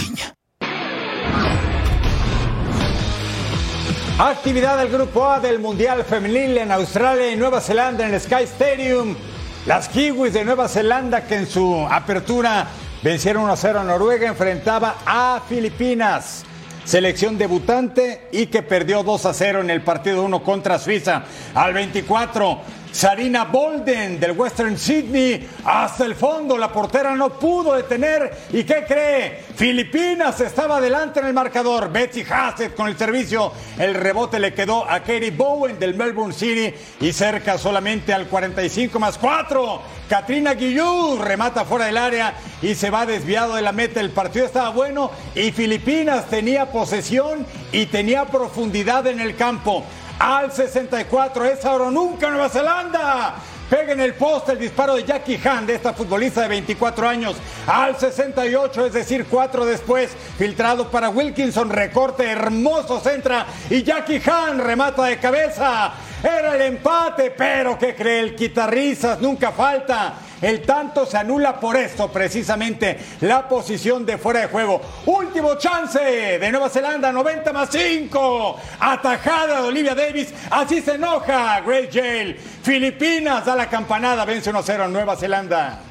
[4.28, 8.42] Actividad del Grupo A del Mundial Femenil en Australia y Nueva Zelanda en el Sky
[8.42, 9.16] Stadium.
[9.64, 12.68] Las Kiwis de Nueva Zelanda que en su apertura
[13.02, 16.44] vencieron 1-0 a Noruega enfrentaba a Filipinas.
[16.84, 21.22] Selección debutante y que perdió 2 a 0 en el partido 1 contra Suiza.
[21.54, 22.60] Al 24,
[22.92, 26.58] Sarina Bolden del Western Sydney hasta el fondo.
[26.58, 28.30] La portera no pudo detener.
[28.52, 29.44] ¿Y qué cree?
[29.54, 31.90] Filipinas estaba adelante en el marcador.
[31.90, 33.52] Betsy Hassett con el servicio.
[33.78, 38.98] El rebote le quedó a Katie Bowen del Melbourne City y cerca solamente al 45
[38.98, 40.00] más 4.
[40.08, 44.00] Katrina Guillou remata fuera del área y se va desviado de la meta.
[44.00, 49.84] El partido estaba bueno y Filipinas tenía posesión y tenía profundidad en el campo
[50.20, 51.44] al 64.
[51.46, 53.34] Es ahora nunca Nueva Zelanda.
[53.68, 57.36] Pega en el poste el disparo de Jackie Han, de esta futbolista de 24 años,
[57.68, 64.58] al 68, es decir, cuatro después, filtrado para Wilkinson, recorte hermoso, centra y Jackie Han
[64.58, 65.92] remata de cabeza.
[66.20, 68.20] Era el empate, pero ¿qué cree?
[68.20, 70.14] El quitarrisas nunca falta.
[70.40, 74.80] El tanto se anula por esto, precisamente, la posición de fuera de juego.
[75.06, 78.60] Último chance de Nueva Zelanda, 90 más 5.
[78.80, 80.32] Atajada de Olivia Davis.
[80.50, 82.36] Así se enoja Great Jail.
[82.62, 85.89] Filipinas da la campanada, vence 1-0 Nueva Zelanda.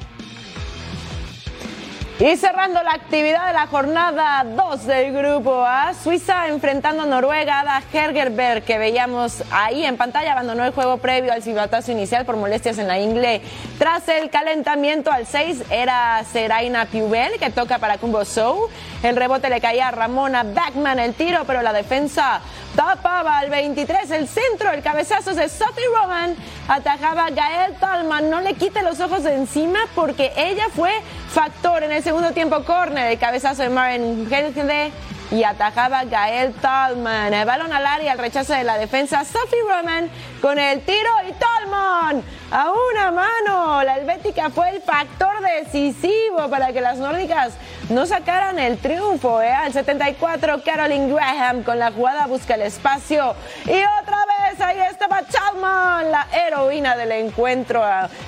[2.20, 7.60] Y cerrando la actividad de la jornada 2 del grupo A, Suiza enfrentando a Noruega,
[7.60, 12.36] Ada Hergerberg, que veíamos ahí en pantalla, abandonó el juego previo al silbatazo inicial por
[12.36, 13.40] molestias en la ingle.
[13.78, 18.68] Tras el calentamiento al 6 era Seraina Piubel, que toca para Kumbo Sou.
[19.02, 22.42] El rebote le caía a Ramona Backman el tiro, pero la defensa
[22.76, 26.34] tapaba al 23 el centro, el cabezazo de Sophie Roman,
[26.68, 30.92] atajaba Gael Talman, no le quite los ojos de encima porque ella fue
[31.30, 32.64] factor en el segundo tiempo.
[32.64, 34.92] Corner, el cabezazo de Maren Helgede
[35.30, 37.32] y atajaba Gael Talman.
[37.32, 41.32] El balón al área, el rechazo de la defensa, Sophie Roman con el tiro y
[41.32, 43.82] Talman a una mano.
[43.82, 47.54] La helvética fue el factor decisivo para que las nórdicas
[47.90, 49.40] no sacaran el triunfo.
[49.40, 49.52] ¿eh?
[49.52, 53.34] Al 74, Caroline Graham con la jugada busca el espacio.
[53.66, 57.82] Y otra vez ahí estaba Chalman, la heroína del encuentro.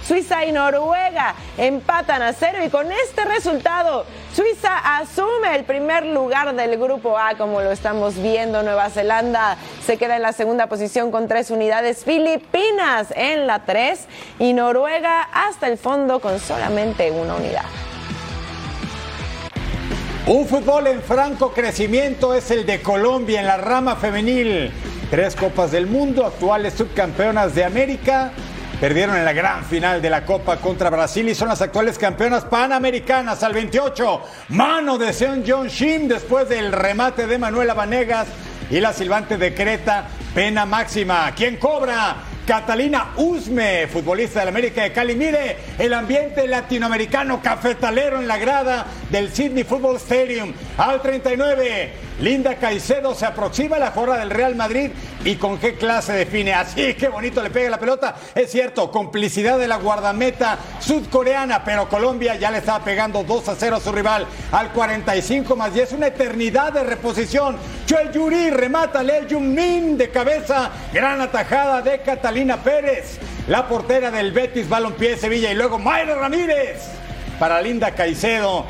[0.07, 6.55] Suiza y Noruega empatan a cero y con este resultado Suiza asume el primer lugar
[6.55, 8.62] del grupo A, como lo estamos viendo.
[8.62, 12.05] Nueva Zelanda se queda en la segunda posición con tres unidades.
[12.05, 14.07] Filipinas en la tres
[14.38, 17.64] y Noruega hasta el fondo con solamente una unidad.
[20.27, 24.73] Un fútbol en franco crecimiento es el de Colombia en la rama femenil.
[25.12, 28.33] Tres Copas del Mundo, actuales subcampeonas de América,
[28.81, 32.46] perdieron en la gran final de la Copa contra Brasil y son las actuales campeonas
[32.46, 34.22] panamericanas al 28.
[34.48, 38.27] Mano de Sean John Shim después del remate de Manuela Vanegas
[38.70, 41.31] y la silbante decreta pena máxima.
[41.37, 42.16] ¿Quién cobra?
[42.46, 45.14] Catalina Usme, futbolista del América de Cali.
[45.14, 50.53] Mire el ambiente latinoamericano cafetalero en la grada del Sydney Football Stadium.
[50.77, 51.92] Al 39,
[52.23, 54.93] Linda Caicedo se aproxima a la jorra del Real Madrid
[55.25, 56.55] y con qué clase define.
[56.55, 58.15] Así, qué bonito le pega la pelota.
[58.33, 63.57] Es cierto, complicidad de la guardameta sudcoreana, pero Colombia ya le estaba pegando 2 a
[63.57, 65.95] 0 a su rival al 45 más 10.
[65.95, 67.57] Una eternidad de reposición.
[67.87, 70.71] Chue Yuri remata Jung Min de cabeza.
[70.93, 73.19] Gran atajada de Catalina Pérez.
[73.49, 76.85] La portera del Betis Balompié Sevilla y luego Mayra Ramírez
[77.41, 78.65] para Linda Caicedo.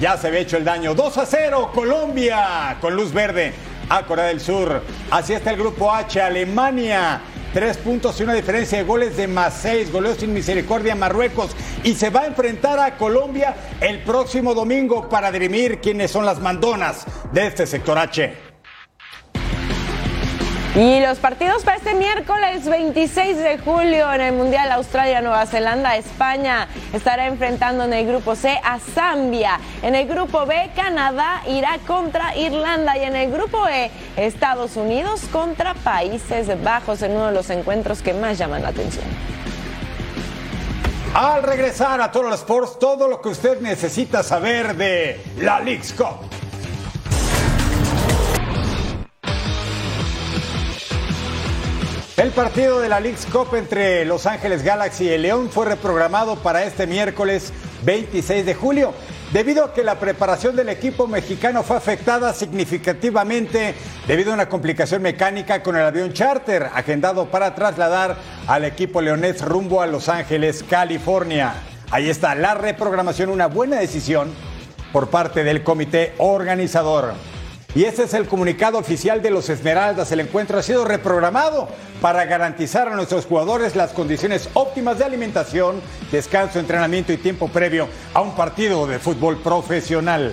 [0.00, 0.94] Ya se había hecho el daño.
[0.94, 3.52] 2 a 0 Colombia con luz verde
[3.88, 4.82] a Corea del Sur.
[5.10, 7.20] Así está el grupo H, Alemania.
[7.52, 9.90] Tres puntos y una diferencia de goles de más seis.
[9.90, 11.50] Goleó sin misericordia Marruecos.
[11.82, 16.38] Y se va a enfrentar a Colombia el próximo domingo para dirimir quiénes son las
[16.40, 18.47] mandonas de este sector H.
[20.78, 25.96] Y los partidos para este miércoles 26 de julio en el Mundial Australia, Nueva Zelanda,
[25.96, 29.58] España estará enfrentando en el grupo C a Zambia.
[29.82, 32.96] En el grupo B, Canadá irá contra Irlanda.
[32.96, 38.00] Y en el grupo E, Estados Unidos contra Países Bajos en uno de los encuentros
[38.00, 39.04] que más llaman la atención.
[41.12, 46.47] Al regresar a Total Sports, todo lo que usted necesita saber de la League's Cup.
[52.18, 56.34] El partido de la League's Cup entre Los Ángeles Galaxy y el León fue reprogramado
[56.34, 57.52] para este miércoles
[57.84, 58.92] 26 de julio,
[59.32, 63.76] debido a que la preparación del equipo mexicano fue afectada significativamente
[64.08, 68.16] debido a una complicación mecánica con el avión charter agendado para trasladar
[68.48, 71.54] al equipo leonés rumbo a Los Ángeles, California.
[71.92, 74.34] Ahí está la reprogramación, una buena decisión
[74.92, 77.14] por parte del comité organizador.
[77.74, 80.10] Y ese es el comunicado oficial de los Esmeraldas.
[80.10, 81.68] El encuentro ha sido reprogramado
[82.00, 87.86] para garantizar a nuestros jugadores las condiciones óptimas de alimentación, descanso, entrenamiento y tiempo previo
[88.14, 90.32] a un partido de fútbol profesional.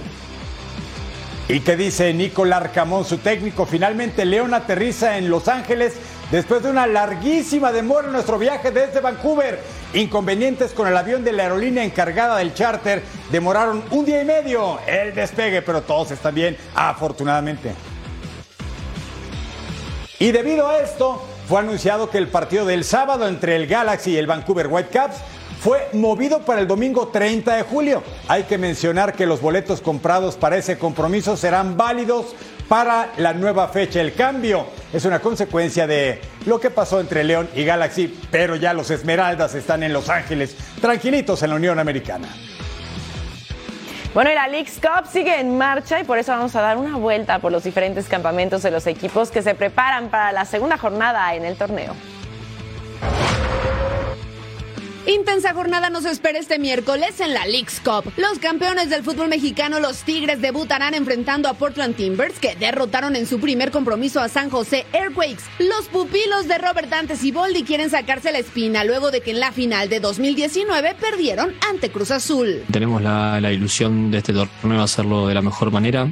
[1.50, 3.66] ¿Y qué dice Nicolás Arcamón, su técnico?
[3.66, 5.94] Finalmente León aterriza en Los Ángeles
[6.32, 9.60] después de una larguísima demora en nuestro viaje desde Vancouver.
[9.94, 14.80] Inconvenientes con el avión de la aerolínea encargada del charter demoraron un día y medio
[14.88, 17.74] el despegue, pero todos están bien, afortunadamente.
[20.20, 24.18] Y debido a esto, fue anunciado que el partido del sábado entre el Galaxy y
[24.18, 25.18] el Vancouver Whitecaps
[25.60, 28.04] fue movido para el domingo 30 de julio.
[28.28, 32.36] Hay que mencionar que los boletos comprados para ese compromiso serán válidos
[32.68, 34.02] para la nueva fecha.
[34.02, 38.74] El cambio es una consecuencia de lo que pasó entre León y Galaxy, pero ya
[38.74, 42.28] los Esmeraldas están en Los Ángeles, tranquilitos en la Unión Americana.
[44.14, 46.96] Bueno, y la League's Cup sigue en marcha y por eso vamos a dar una
[46.96, 51.36] vuelta por los diferentes campamentos de los equipos que se preparan para la segunda jornada
[51.36, 51.94] en el torneo.
[55.08, 58.12] Intensa jornada nos espera este miércoles en la League's Cup.
[58.18, 63.28] Los campeones del fútbol mexicano, los Tigres, debutarán enfrentando a Portland Timbers, que derrotaron en
[63.28, 65.44] su primer compromiso a San José Airquakes.
[65.60, 69.40] Los pupilos de Robert Dantes y Boldi quieren sacarse la espina luego de que en
[69.40, 72.64] la final de 2019 perdieron ante Cruz Azul.
[72.72, 76.10] Tenemos la, la ilusión de este torneo hacerlo de la mejor manera.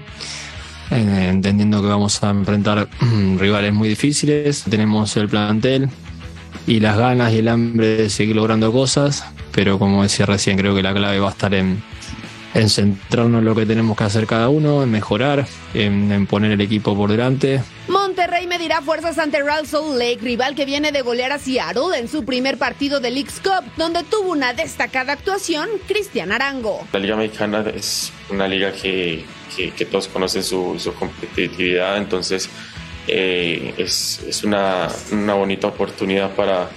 [0.91, 2.87] eh, Entendiendo que vamos a enfrentar
[3.37, 5.89] rivales muy difíciles, tenemos el plantel,
[6.65, 10.73] y las ganas y el hambre de seguir logrando cosas, pero como decía recién, creo
[10.75, 11.83] que la clave va a estar en,
[12.53, 16.51] en centrarnos en lo que tenemos que hacer cada uno, en mejorar, en, en poner
[16.51, 17.61] el equipo por delante.
[17.87, 22.07] Monterrey medirá fuerzas ante Real Salt Lake, rival que viene de golear a Seattle en
[22.07, 26.87] su primer partido de League's Cup, donde tuvo una destacada actuación Cristian Arango.
[26.93, 32.49] La Liga Mexicana es una liga que, que, que todos conocen su, su competitividad, entonces
[33.07, 36.69] eh, es, es una, una, bonita oportunidad para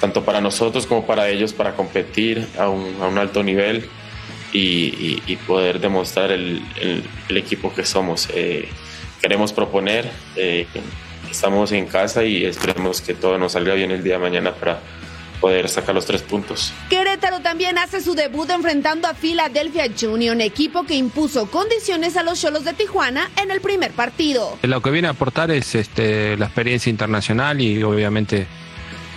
[0.00, 3.88] tanto para nosotros como para ellos para competir a un, a un alto nivel
[4.52, 8.28] y, y, y poder demostrar el, el, el, equipo que somos.
[8.34, 8.68] Eh,
[9.20, 10.66] queremos proponer, eh,
[11.30, 14.80] estamos en casa y esperemos que todo nos salga bien el día de mañana para
[15.40, 16.72] poder sacar los tres puntos.
[16.88, 22.40] Querétaro también hace su debut enfrentando a Philadelphia Union, equipo que impuso condiciones a los
[22.40, 24.58] Cholos de Tijuana en el primer partido.
[24.62, 28.46] Lo que viene a aportar es este, la experiencia internacional y obviamente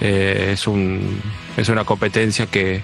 [0.02, 1.22] eh, es, un,
[1.58, 2.82] es una competencia que,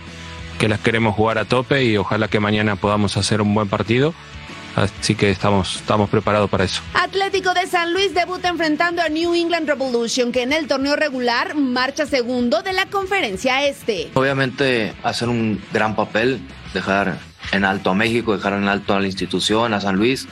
[0.60, 4.14] que las queremos jugar a tope y ojalá que mañana podamos hacer un buen partido.
[4.76, 6.82] Así que estamos, estamos preparados para eso.
[6.94, 11.56] Atlético de San Luis debuta enfrentando a New England Revolution, que en el torneo regular
[11.56, 14.12] marcha segundo de la conferencia este.
[14.14, 16.42] Obviamente hacer un gran papel,
[16.74, 17.18] dejar
[17.52, 20.28] en alto a México, dejar en alto a la institución, a San Luis.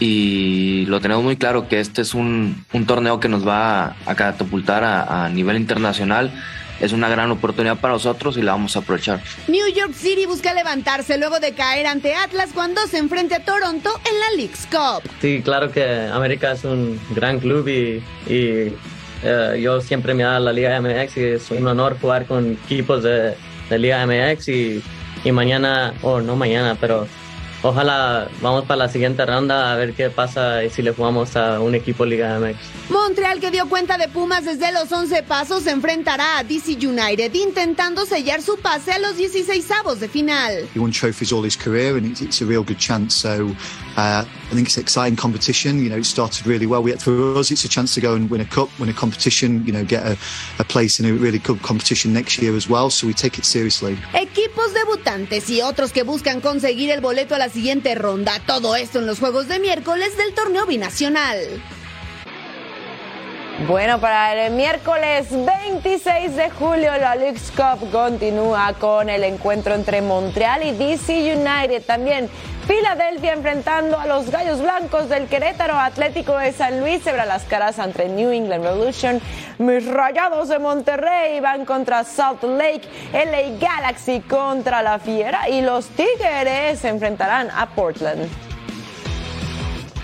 [0.00, 4.14] Y lo tenemos muy claro que este es un, un torneo que nos va a
[4.14, 6.32] catapultar a, a nivel internacional
[6.80, 9.20] es una gran oportunidad para nosotros y la vamos a aprovechar.
[9.48, 13.90] New York City busca levantarse luego de caer ante Atlas cuando se enfrente a Toronto
[14.10, 15.08] en la League's Cup.
[15.20, 18.02] Sí, claro que América es un gran club y,
[18.32, 18.68] y
[19.24, 23.02] uh, yo siempre me da la Liga MX y es un honor jugar con equipos
[23.02, 23.34] de,
[23.70, 24.82] de Liga MX y,
[25.24, 27.06] y mañana, o oh, no mañana, pero
[27.64, 31.60] ojalá vamos para la siguiente ronda a ver qué pasa y si le jugamos a
[31.60, 32.90] un equipo Liga MX.
[32.90, 37.32] Montreal, que dio cuenta de Pumas desde los 11 pasos, se enfrentará a DC United
[37.34, 40.68] intentando sellar su pase a los 16 avos de final.
[40.74, 43.14] He won trophies all his career and it's, it's a real good chance.
[43.14, 43.46] So
[43.96, 45.82] uh, I think it's exciting competition.
[45.82, 46.82] You know, it started really well.
[46.82, 49.64] We, for us, it's a chance to go and win a cup, win a competition.
[49.64, 50.18] You know, get a,
[50.58, 52.90] a place in a really good competition next year as well.
[52.90, 53.96] So we take it seriously.
[54.12, 58.42] Equipos debutantes y otros que buscan conseguir el boleto a la siguiente ronda.
[58.46, 61.38] Todo esto en los juegos de miércoles del torneo binacional.
[63.60, 70.02] Bueno, para el miércoles 26 de julio la League's Cup continúa con el encuentro entre
[70.02, 71.82] Montreal y DC United.
[71.86, 72.28] También
[72.66, 75.78] Filadelfia enfrentando a los Gallos Blancos del Querétaro.
[75.78, 79.20] Atlético de San Luis se verá las caras ante New England Revolution.
[79.58, 82.82] Mis Rayados de Monterrey van contra Salt Lake.
[83.12, 85.48] LA Galaxy contra la Fiera.
[85.48, 88.28] Y los Tigres se enfrentarán a Portland.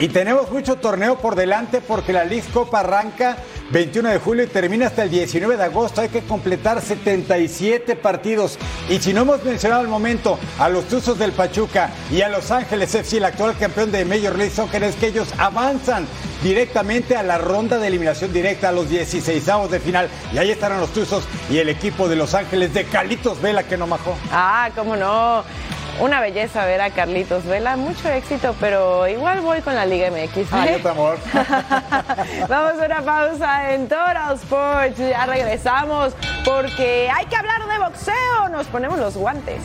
[0.01, 3.37] Y tenemos mucho torneo por delante porque la League Cup arranca
[3.71, 6.01] 21 de julio y termina hasta el 19 de agosto.
[6.01, 8.59] Hay que completar 77 partidos.
[8.89, 12.51] Y si no hemos mencionado al momento a los Tuzos del Pachuca y a Los
[12.51, 16.07] Ángeles FC, el actual campeón de Major League Soccer, es que ellos avanzan
[16.43, 20.09] directamente a la ronda de eliminación directa a los 16 avos de final.
[20.33, 23.77] Y ahí estarán los Tuzos y el equipo de Los Ángeles de Carlitos Vela que
[23.77, 24.17] no majó.
[24.33, 25.45] Ah, cómo no.
[26.01, 30.37] Una belleza ver a Carlitos Vela, mucho éxito, pero igual voy con la Liga MX.
[30.39, 30.47] ¿eh?
[30.51, 31.19] Ay, tu amor.
[32.49, 34.97] Vamos a una pausa en Total Sports.
[34.97, 38.49] Ya regresamos porque hay que hablar de boxeo.
[38.51, 39.61] Nos ponemos los guantes.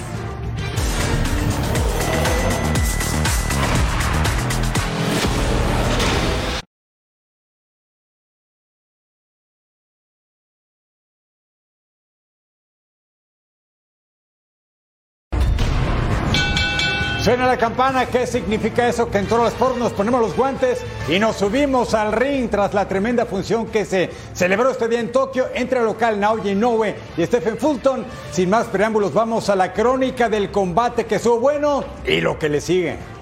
[17.26, 19.10] Suena la campana, ¿qué significa eso?
[19.10, 22.88] Que en Total Sport nos ponemos los guantes y nos subimos al ring tras la
[22.88, 27.26] tremenda función que se celebró este día en Tokio entre el local Naoya Inoue y
[27.26, 28.06] Stephen Fulton.
[28.32, 32.48] Sin más preámbulos, vamos a la crónica del combate que estuvo bueno y lo que
[32.48, 33.15] le sigue.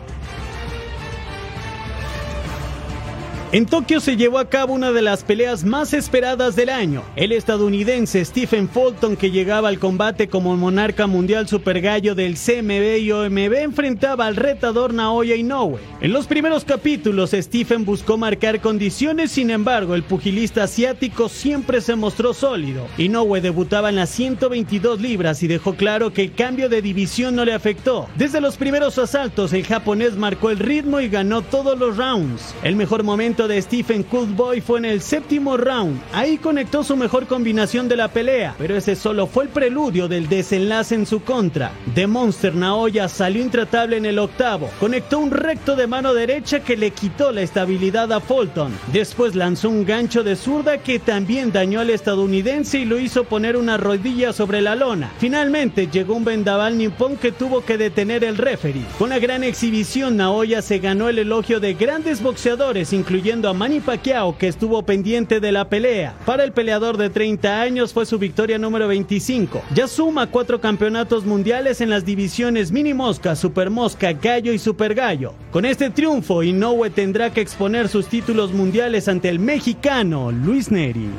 [3.54, 7.04] En Tokio se llevó a cabo una de las peleas más esperadas del año.
[7.16, 12.98] El estadounidense Stephen Fulton, que llegaba al combate como monarca mundial super gallo del CMB
[12.98, 15.78] y OMB, enfrentaba al retador Naoya Inoue.
[16.02, 21.96] En los primeros capítulos, Stephen buscó marcar condiciones, sin embargo, el pugilista asiático siempre se
[21.96, 22.88] mostró sólido.
[22.98, 27.46] Inoue debutaba en las 122 libras y dejó claro que el cambio de división no
[27.46, 28.10] le afectó.
[28.16, 32.56] Desde los primeros asaltos, el japonés marcó el ritmo y ganó todos los rounds.
[32.64, 36.00] El mejor momento de Stephen Coolboy fue en el séptimo round.
[36.14, 40.30] Ahí conectó su mejor combinación de la pelea, pero ese solo fue el preludio del
[40.30, 41.72] desenlace en su contra.
[41.96, 44.70] The Monster Naoya salió intratable en el octavo.
[44.80, 48.74] Conectó un recto de mano derecha que le quitó la estabilidad a Fulton.
[48.92, 53.58] Después lanzó un gancho de zurda que también dañó al estadounidense y lo hizo poner
[53.58, 55.12] una rodilla sobre la lona.
[55.20, 58.86] Finalmente llegó un vendaval nipón que tuvo que detener el referee.
[58.98, 63.80] Con la gran exhibición, Naoya se ganó el elogio de grandes boxeadores, incluyendo a Manny
[63.80, 66.14] Pacquiao, que estuvo pendiente de la pelea.
[66.24, 69.64] Para el peleador de 30 años fue su victoria número 25.
[69.74, 74.94] Ya suma cuatro campeonatos mundiales en las divisiones mini mosca, super mosca, gallo y super
[74.94, 75.34] gallo.
[75.52, 81.10] Con este triunfo, Inoue tendrá que exponer sus títulos mundiales ante el mexicano Luis Neri.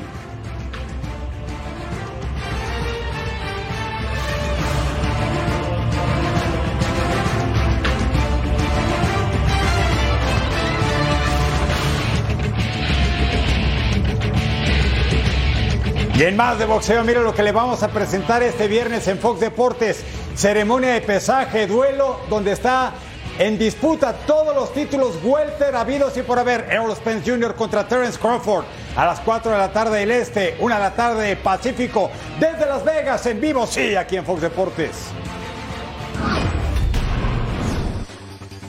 [16.17, 19.19] Y en más de boxeo, mire lo que le vamos a presentar este viernes en
[19.19, 20.01] Fox Deportes.
[20.33, 22.93] Ceremonia de pesaje, duelo, donde está
[23.37, 26.67] en disputa todos los títulos welter habidos y por haber.
[26.69, 27.53] Errol Spence Jr.
[27.55, 28.63] contra Terence Crawford
[28.95, 32.09] a las 4 de la tarde del Este, 1 de la tarde Pacífico,
[32.39, 34.91] desde Las Vegas, en vivo, sí, aquí en Fox Deportes.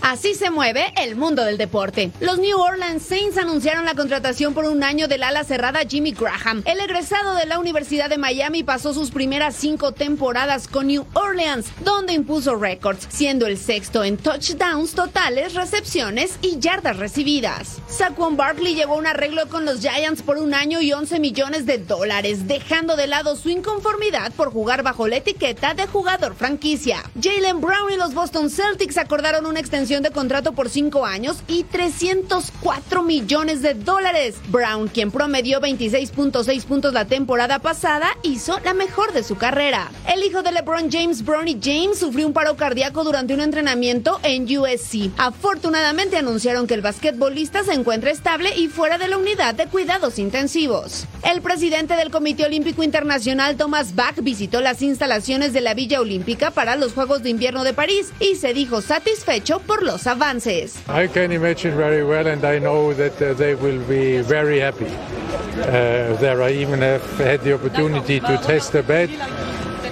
[0.09, 2.13] Así se mueve el mundo del deporte.
[2.21, 6.63] Los New Orleans Saints anunciaron la contratación por un año del ala cerrada Jimmy Graham.
[6.65, 11.73] El egresado de la Universidad de Miami pasó sus primeras cinco temporadas con New Orleans,
[11.81, 17.79] donde impuso récords, siendo el sexto en touchdowns totales, recepciones y yardas recibidas.
[17.89, 21.67] Saquon Barkley llegó a un arreglo con los Giants por un año y 11 millones
[21.67, 27.03] de dólares, dejando de lado su inconformidad por jugar bajo la etiqueta de jugador franquicia.
[27.21, 31.65] Jalen Brown y los Boston Celtics acordaron una extensión de contrato por cinco años y
[31.65, 34.37] 304 millones de dólares.
[34.49, 39.91] Brown, quien promedió 26.6 puntos la temporada pasada, hizo la mejor de su carrera.
[40.13, 44.45] El hijo de LeBron James, Bronny James, sufrió un paro cardíaco durante un entrenamiento en
[44.45, 45.11] USC.
[45.17, 50.19] Afortunadamente anunciaron que el basquetbolista se encuentra estable y fuera de la unidad de cuidados
[50.19, 51.07] intensivos.
[51.23, 56.51] El presidente del Comité Olímpico Internacional, Thomas Bach, visitó las instalaciones de la Villa Olímpica
[56.51, 60.83] para los Juegos de Invierno de París y se dijo satisfecho por los avances.
[60.89, 64.87] I can imagine very well, and I know that uh, they will be very happy.
[64.87, 69.11] Uh, there, I even have had the opportunity to test the bed,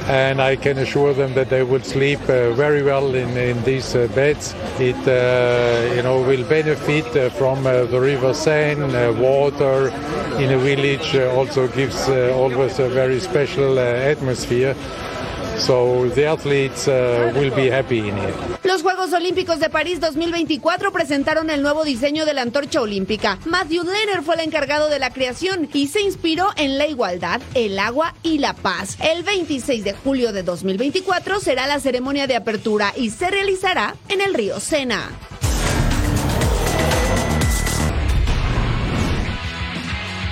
[0.09, 4.55] and I can assure them that they will sleep uh, very well in, these beds.
[4.79, 9.89] It, uh, you know, will benefit from the river Seine, water
[10.43, 11.17] in a village.
[11.39, 14.75] Also gives always a very special atmosphere.
[15.59, 18.35] So the athletes uh, will be happy in here.
[18.65, 23.39] Los Juegos Olímpicos de París 2024 presentaron el nuevo diseño de la antorcha olímpica.
[23.45, 27.79] Matthew Lenner fue el encargado de la creación y se inspiró en la igualdad, el
[27.79, 28.97] agua y la paz.
[29.01, 34.21] El 26 de julio de 2024 será la ceremonia de apertura y se realizará en
[34.21, 35.11] el río Sena.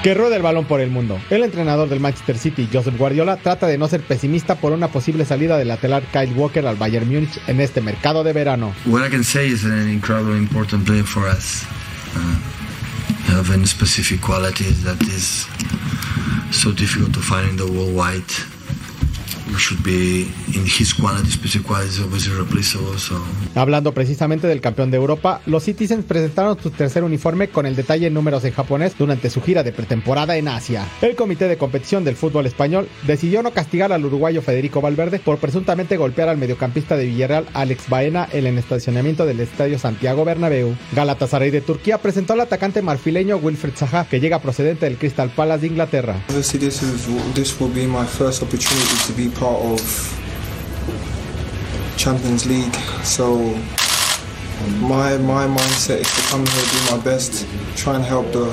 [0.02, 1.20] Que rueda el balón por el mundo.
[1.30, 5.24] El entrenador del Manchester City, Joseph Guardiola, trata de no ser pesimista por una posible
[5.24, 8.74] salida del lateral Kyle Walker al Bayern Múnich en este mercado de verano.
[8.84, 11.62] What I can say is an incredibly important player for us.
[12.16, 15.46] Uh, having specific qualities that is
[16.50, 18.24] so difficult to find in the worldwide.
[23.54, 28.06] Hablando precisamente del campeón de Europa, los Citizens presentaron su tercer uniforme con el detalle
[28.06, 30.86] en números en japonés durante su gira de pretemporada en Asia.
[31.00, 35.38] El comité de competición del fútbol español decidió no castigar al uruguayo Federico Valverde por
[35.38, 40.74] presuntamente golpear al mediocampista de Villarreal Alex Baena en el estacionamiento del estadio Santiago Bernabéu.
[40.92, 45.62] Galatasaray de Turquía presentó al atacante marfileño Wilfred Zaha, que llega procedente del Crystal Palace
[45.62, 46.16] de Inglaterra.
[49.42, 49.82] Part of
[51.96, 52.76] Champions League.
[53.02, 53.38] So
[54.78, 58.46] my mindset is to come here, do my best, try and help the.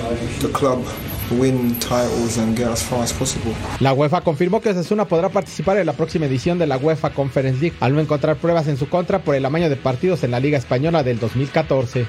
[3.80, 7.62] La UEFA confirmó que Osasuna podrá participar en la próxima edición de la UEFA Conference
[7.62, 10.40] League al no encontrar pruebas en su contra por el amaño de partidos en la
[10.40, 12.08] Liga Española del 2014.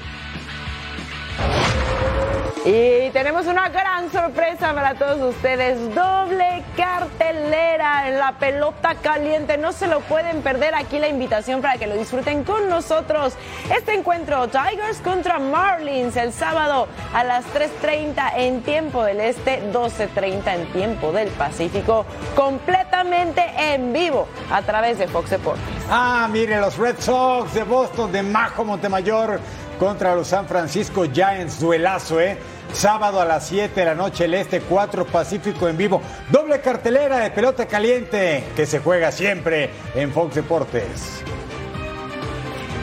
[2.63, 5.95] Y tenemos una gran sorpresa para todos ustedes.
[5.95, 9.57] Doble cartelera en la pelota caliente.
[9.57, 13.33] No se lo pueden perder aquí la invitación para que lo disfruten con nosotros.
[13.75, 20.53] Este encuentro, Tigers contra Marlins, el sábado a las 3.30 en tiempo del Este, 12.30
[20.53, 22.05] en tiempo del Pacífico,
[22.35, 25.63] completamente en vivo a través de Fox Deportes.
[25.89, 29.39] Ah, mire, los Red Sox de Boston, de Majo Montemayor
[29.81, 32.37] contra los San Francisco Giants, duelazo, ¿eh?
[32.71, 36.03] Sábado a las 7 de la noche, el Este 4 Pacífico en vivo.
[36.29, 41.23] Doble cartelera de pelota caliente que se juega siempre en Fox Deportes.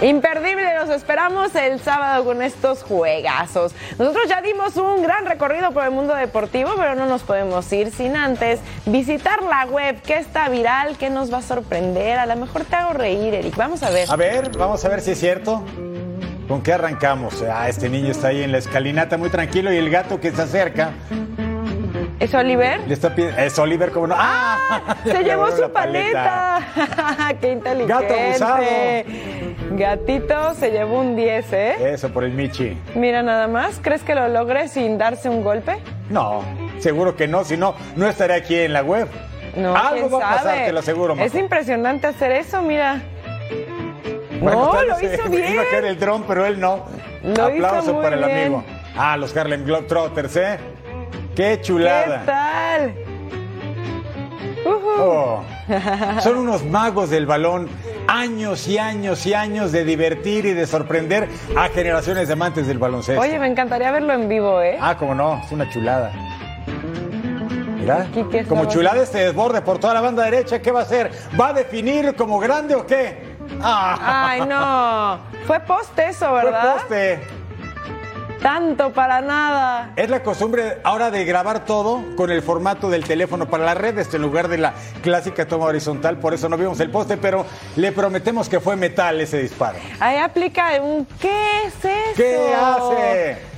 [0.02, 3.76] Imperdible, los esperamos el sábado con estos juegazos.
[3.96, 7.92] Nosotros ya dimos un gran recorrido por el mundo deportivo, pero no nos podemos ir
[7.92, 12.18] sin antes visitar la web que está viral, que nos va a sorprender.
[12.18, 13.54] A lo mejor te hago reír, Eric.
[13.54, 14.10] Vamos a ver.
[14.10, 15.62] A ver, vamos a ver si es cierto.
[16.48, 17.42] ¿Con qué arrancamos?
[17.42, 20.40] Ah, este niño está ahí en la escalinata muy tranquilo y el gato que se
[20.40, 20.92] acerca.
[22.18, 22.80] ¿Es Oliver?
[22.88, 24.14] Le está es Oliver, como no.
[24.18, 24.96] ¡Ah!
[25.04, 26.60] Se llevó su paleta.
[27.40, 27.92] ¡Qué inteligente!
[27.92, 28.62] Gato abusado.
[29.72, 31.92] Gatito se llevó un 10, ¿eh?
[31.92, 32.78] Eso por el Michi.
[32.94, 33.78] Mira nada más.
[33.82, 35.76] ¿Crees que lo logre sin darse un golpe?
[36.08, 36.42] No,
[36.78, 39.06] seguro que no, si no, no estaré aquí en la web.
[39.54, 41.26] No, Algo va a pasar, te lo aseguro, Majo.
[41.26, 43.02] Es impresionante hacer eso, mira.
[44.40, 45.52] Bueno, no, tal lo hizo eh, bien.
[45.54, 46.84] Iba a caer el dron, pero él no.
[47.24, 48.64] Lo Aplauso hizo para el amigo.
[48.96, 50.58] Ah, los Harlem Globetrotters, ¿eh?
[51.34, 52.20] ¡Qué chulada!
[52.20, 52.94] ¿Qué tal?
[55.00, 55.42] Oh,
[56.20, 57.68] son unos magos del balón.
[58.06, 62.78] Años y años y años de divertir y de sorprender a generaciones de amantes del
[62.78, 63.20] baloncesto.
[63.20, 64.78] Oye, me encantaría verlo en vivo, ¿eh?
[64.80, 66.10] Ah, como no, es una chulada.
[67.78, 68.06] Mira,
[68.48, 71.10] como chulada este desborde por toda la banda derecha, ¿qué va a hacer?
[71.38, 73.27] ¿Va a definir como grande o qué?
[73.62, 75.18] Ay, no.
[75.46, 76.74] Fue poste eso, fue ¿verdad?
[76.74, 77.20] poste.
[78.42, 79.90] Tanto para nada.
[79.96, 83.98] Es la costumbre ahora de grabar todo con el formato del teléfono para la red,
[83.98, 87.44] este, en lugar de la clásica toma horizontal, por eso no vimos el poste, pero
[87.74, 89.78] le prometemos que fue metal ese disparo.
[89.98, 92.14] Ahí aplica un ¿qué es eso?
[92.16, 93.57] ¿Qué hace?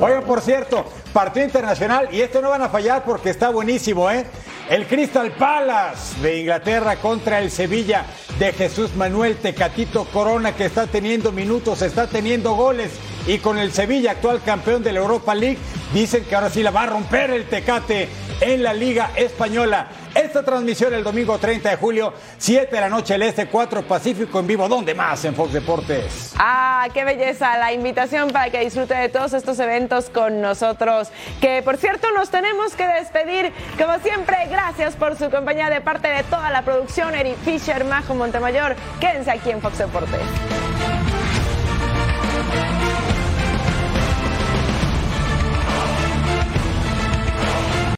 [0.00, 4.26] Oigan, por cierto, partido internacional y este no van a fallar porque está buenísimo, ¿eh?
[4.68, 8.06] El Crystal Palace de Inglaterra contra el Sevilla
[8.38, 12.92] de Jesús Manuel Tecatito Corona que está teniendo minutos, está teniendo goles
[13.26, 15.58] y con el Sevilla, actual campeón de la Europa League,
[15.94, 18.08] dicen que ahora sí la va a romper el Tecate
[18.40, 19.86] en la Liga Española.
[20.12, 24.40] Esta transmisión el domingo 30 de julio, 7 de la noche el Este, 4 Pacífico
[24.40, 24.68] en vivo.
[24.68, 25.24] ¿Dónde más?
[25.24, 26.34] En Fox Deportes.
[26.36, 31.08] Ah, qué belleza la invitación para que disfrute de todos estos eventos con nosotros.
[31.40, 33.52] Que por cierto nos tenemos que despedir.
[33.78, 37.14] Como siempre, gracias por su compañía de parte de toda la producción.
[37.14, 38.74] Eric Fisher, Majo Montemayor.
[39.00, 40.20] Quédense aquí en Fox Deportes.